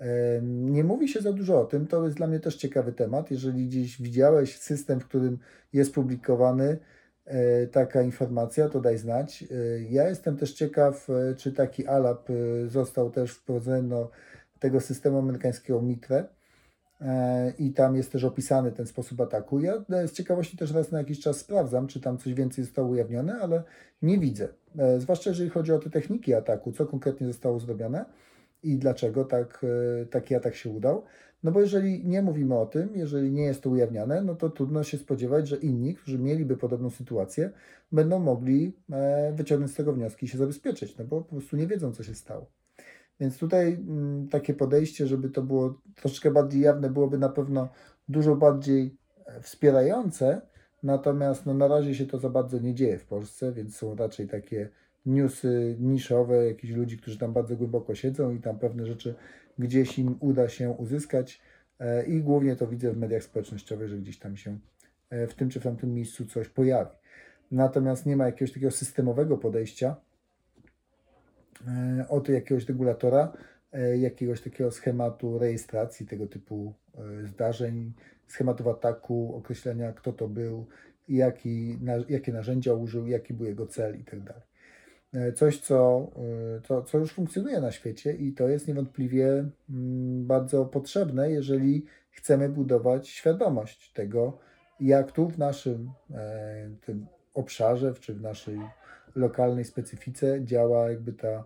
E, 0.00 0.40
nie 0.42 0.84
mówi 0.84 1.08
się 1.08 1.20
za 1.20 1.32
dużo 1.32 1.60
o 1.60 1.64
tym, 1.64 1.86
to 1.86 2.04
jest 2.04 2.16
dla 2.16 2.26
mnie 2.26 2.40
też 2.40 2.56
ciekawy 2.56 2.92
temat. 2.92 3.30
Jeżeli 3.30 3.66
gdzieś 3.66 4.02
widziałeś 4.02 4.58
system, 4.58 5.00
w 5.00 5.04
którym 5.04 5.38
jest 5.72 5.94
publikowany 5.94 6.78
e, 7.24 7.66
taka 7.66 8.02
informacja, 8.02 8.68
to 8.68 8.80
daj 8.80 8.98
znać. 8.98 9.44
Ja 9.90 10.08
jestem 10.08 10.36
też 10.36 10.52
ciekaw, 10.52 11.08
czy 11.36 11.52
taki 11.52 11.86
ALAP 11.86 12.28
został 12.66 13.10
też 13.10 13.32
wprowadzony 13.32 13.88
do 13.88 14.10
tego 14.58 14.80
systemu 14.80 15.18
amerykańskiego 15.18 15.82
MITRE 15.82 16.28
E, 17.00 17.52
i 17.58 17.72
tam 17.72 17.96
jest 17.96 18.12
też 18.12 18.24
opisany 18.24 18.72
ten 18.72 18.86
sposób 18.86 19.20
ataku. 19.20 19.60
Ja 19.60 19.74
e, 19.90 20.08
z 20.08 20.12
ciekawości 20.12 20.56
też 20.56 20.72
raz 20.72 20.92
na 20.92 20.98
jakiś 20.98 21.20
czas 21.20 21.36
sprawdzam, 21.36 21.86
czy 21.86 22.00
tam 22.00 22.18
coś 22.18 22.34
więcej 22.34 22.64
zostało 22.64 22.88
ujawnione, 22.88 23.38
ale 23.40 23.62
nie 24.02 24.18
widzę. 24.18 24.48
E, 24.78 25.00
zwłaszcza 25.00 25.30
jeżeli 25.30 25.50
chodzi 25.50 25.72
o 25.72 25.78
te 25.78 25.90
techniki 25.90 26.34
ataku, 26.34 26.72
co 26.72 26.86
konkretnie 26.86 27.26
zostało 27.26 27.60
zrobione 27.60 28.04
i 28.62 28.78
dlaczego 28.78 29.24
tak, 29.24 29.66
taki 30.10 30.34
atak 30.34 30.54
się 30.54 30.70
udał. 30.70 31.04
No 31.42 31.52
bo 31.52 31.60
jeżeli 31.60 32.06
nie 32.06 32.22
mówimy 32.22 32.58
o 32.58 32.66
tym, 32.66 32.90
jeżeli 32.94 33.32
nie 33.32 33.42
jest 33.42 33.62
to 33.62 33.70
ujawniane, 33.70 34.22
no 34.22 34.34
to 34.34 34.50
trudno 34.50 34.82
się 34.82 34.98
spodziewać, 34.98 35.48
że 35.48 35.56
inni, 35.56 35.94
którzy 35.94 36.18
mieliby 36.18 36.56
podobną 36.56 36.90
sytuację, 36.90 37.50
będą 37.92 38.18
mogli 38.18 38.76
wyciągnąć 39.32 39.72
z 39.72 39.74
tego 39.74 39.92
wnioski 39.92 40.26
i 40.26 40.28
się 40.28 40.38
zabezpieczyć, 40.38 40.96
no 40.98 41.04
bo 41.04 41.20
po 41.20 41.36
prostu 41.36 41.56
nie 41.56 41.66
wiedzą, 41.66 41.92
co 41.92 42.02
się 42.02 42.14
stało. 42.14 42.46
Więc 43.20 43.38
tutaj 43.38 43.72
mm, 43.72 44.28
takie 44.28 44.54
podejście, 44.54 45.06
żeby 45.06 45.30
to 45.30 45.42
było 45.42 45.80
troszeczkę 45.94 46.30
bardziej 46.30 46.62
jawne, 46.62 46.90
byłoby 46.90 47.18
na 47.18 47.28
pewno 47.28 47.68
dużo 48.08 48.36
bardziej 48.36 48.96
e, 49.26 49.40
wspierające. 49.40 50.40
Natomiast 50.82 51.46
no, 51.46 51.54
na 51.54 51.68
razie 51.68 51.94
się 51.94 52.06
to 52.06 52.18
za 52.18 52.30
bardzo 52.30 52.58
nie 52.58 52.74
dzieje 52.74 52.98
w 52.98 53.06
Polsce, 53.06 53.52
więc 53.52 53.76
są 53.76 53.96
raczej 53.96 54.28
takie 54.28 54.68
newsy 55.06 55.76
niszowe, 55.80 56.46
jakichś 56.46 56.72
ludzi, 56.72 56.98
którzy 56.98 57.18
tam 57.18 57.32
bardzo 57.32 57.56
głęboko 57.56 57.94
siedzą 57.94 58.34
i 58.34 58.40
tam 58.40 58.58
pewne 58.58 58.86
rzeczy 58.86 59.14
gdzieś 59.58 59.98
im 59.98 60.16
uda 60.20 60.48
się 60.48 60.70
uzyskać. 60.70 61.40
E, 61.80 62.06
I 62.06 62.20
głównie 62.20 62.56
to 62.56 62.66
widzę 62.66 62.92
w 62.92 62.96
mediach 62.96 63.22
społecznościowych, 63.22 63.88
że 63.88 63.98
gdzieś 63.98 64.18
tam 64.18 64.36
się 64.36 64.58
e, 65.10 65.26
w 65.26 65.34
tym 65.34 65.50
czy 65.50 65.60
w 65.60 65.62
tamtym 65.62 65.94
miejscu 65.94 66.26
coś 66.26 66.48
pojawi. 66.48 66.96
Natomiast 67.50 68.06
nie 68.06 68.16
ma 68.16 68.26
jakiegoś 68.26 68.52
takiego 68.52 68.70
systemowego 68.70 69.38
podejścia 69.38 69.96
E, 71.68 72.08
od 72.08 72.28
jakiegoś 72.28 72.68
regulatora, 72.68 73.32
jakiegoś 73.98 74.40
takiego 74.40 74.70
schematu 74.70 75.38
rejestracji 75.38 76.06
tego 76.06 76.26
typu 76.26 76.74
zdarzeń, 77.24 77.92
schematów 78.26 78.66
ataku, 78.66 79.36
określenia 79.36 79.92
kto 79.92 80.12
to 80.12 80.28
był, 80.28 80.66
jaki, 81.08 81.78
jakie 82.08 82.32
narzędzia 82.32 82.74
użył, 82.74 83.06
jaki 83.06 83.34
był 83.34 83.46
jego 83.46 83.66
cel 83.66 84.00
i 84.00 84.04
tak. 84.04 84.49
Coś, 85.34 85.60
co, 85.60 86.10
to, 86.66 86.82
co 86.82 86.98
już 86.98 87.12
funkcjonuje 87.12 87.60
na 87.60 87.72
świecie 87.72 88.12
i 88.12 88.32
to 88.32 88.48
jest 88.48 88.68
niewątpliwie 88.68 89.28
mm, 89.70 90.26
bardzo 90.26 90.64
potrzebne, 90.64 91.30
jeżeli 91.30 91.86
chcemy 92.10 92.48
budować 92.48 93.08
świadomość 93.08 93.92
tego, 93.92 94.38
jak 94.80 95.12
tu 95.12 95.28
w 95.28 95.38
naszym 95.38 95.90
tym 96.80 97.06
obszarze, 97.34 97.94
czy 98.00 98.14
w 98.14 98.20
naszej 98.20 98.60
lokalnej 99.14 99.64
specyfice 99.64 100.44
działa 100.44 100.90
jakby 100.90 101.12
ta 101.12 101.44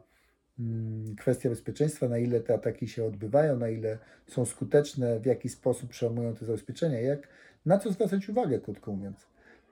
mm, 0.59 1.17
kwestia 1.17 1.49
bezpieczeństwa, 1.49 2.09
na 2.09 2.19
ile 2.19 2.41
te 2.41 2.55
ataki 2.55 2.89
się 2.89 3.05
odbywają, 3.05 3.59
na 3.59 3.69
ile 3.69 3.99
są 4.27 4.45
skuteczne, 4.45 5.21
w 5.21 5.27
jaki 5.27 5.49
sposób 5.49 5.91
przełamują 5.91 6.35
te 6.35 6.45
zabezpieczenia, 6.45 7.01
jak, 7.01 7.29
na 7.67 7.79
co 7.79 7.93
zwracać 7.93 8.29
uwagę, 8.29 8.61
krótko 8.61 8.93
mówiąc. 8.93 9.27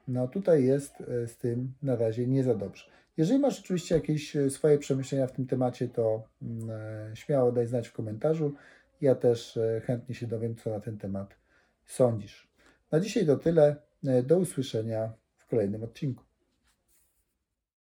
No 0.08 0.28
tutaj 0.28 0.64
jest 0.64 1.00
e, 1.00 1.26
z 1.26 1.36
tym 1.36 1.72
na 1.82 1.96
razie 1.96 2.26
nie 2.26 2.44
za 2.44 2.54
dobrze. 2.54 2.84
Jeżeli 3.16 3.38
masz 3.38 3.60
oczywiście 3.60 3.94
jakieś 3.94 4.36
e, 4.36 4.50
swoje 4.50 4.78
przemyślenia 4.78 5.26
w 5.26 5.32
tym 5.32 5.46
temacie, 5.46 5.88
to 5.88 6.28
mm, 6.42 6.70
e, 6.70 7.16
śmiało 7.16 7.52
daj 7.52 7.66
znać 7.66 7.88
w 7.88 7.92
komentarzu. 7.92 8.54
Ja 9.00 9.14
też 9.14 9.58
chętnie 9.84 10.14
się 10.14 10.26
dowiem, 10.26 10.56
co 10.56 10.70
na 10.70 10.80
ten 10.80 10.98
temat 10.98 11.34
sądzisz. 11.86 12.48
Na 12.90 13.00
dzisiaj 13.00 13.26
to 13.26 13.36
tyle. 13.36 13.76
Do 14.22 14.38
usłyszenia 14.38 15.12
w 15.38 15.46
kolejnym 15.46 15.82
odcinku. 15.82 16.24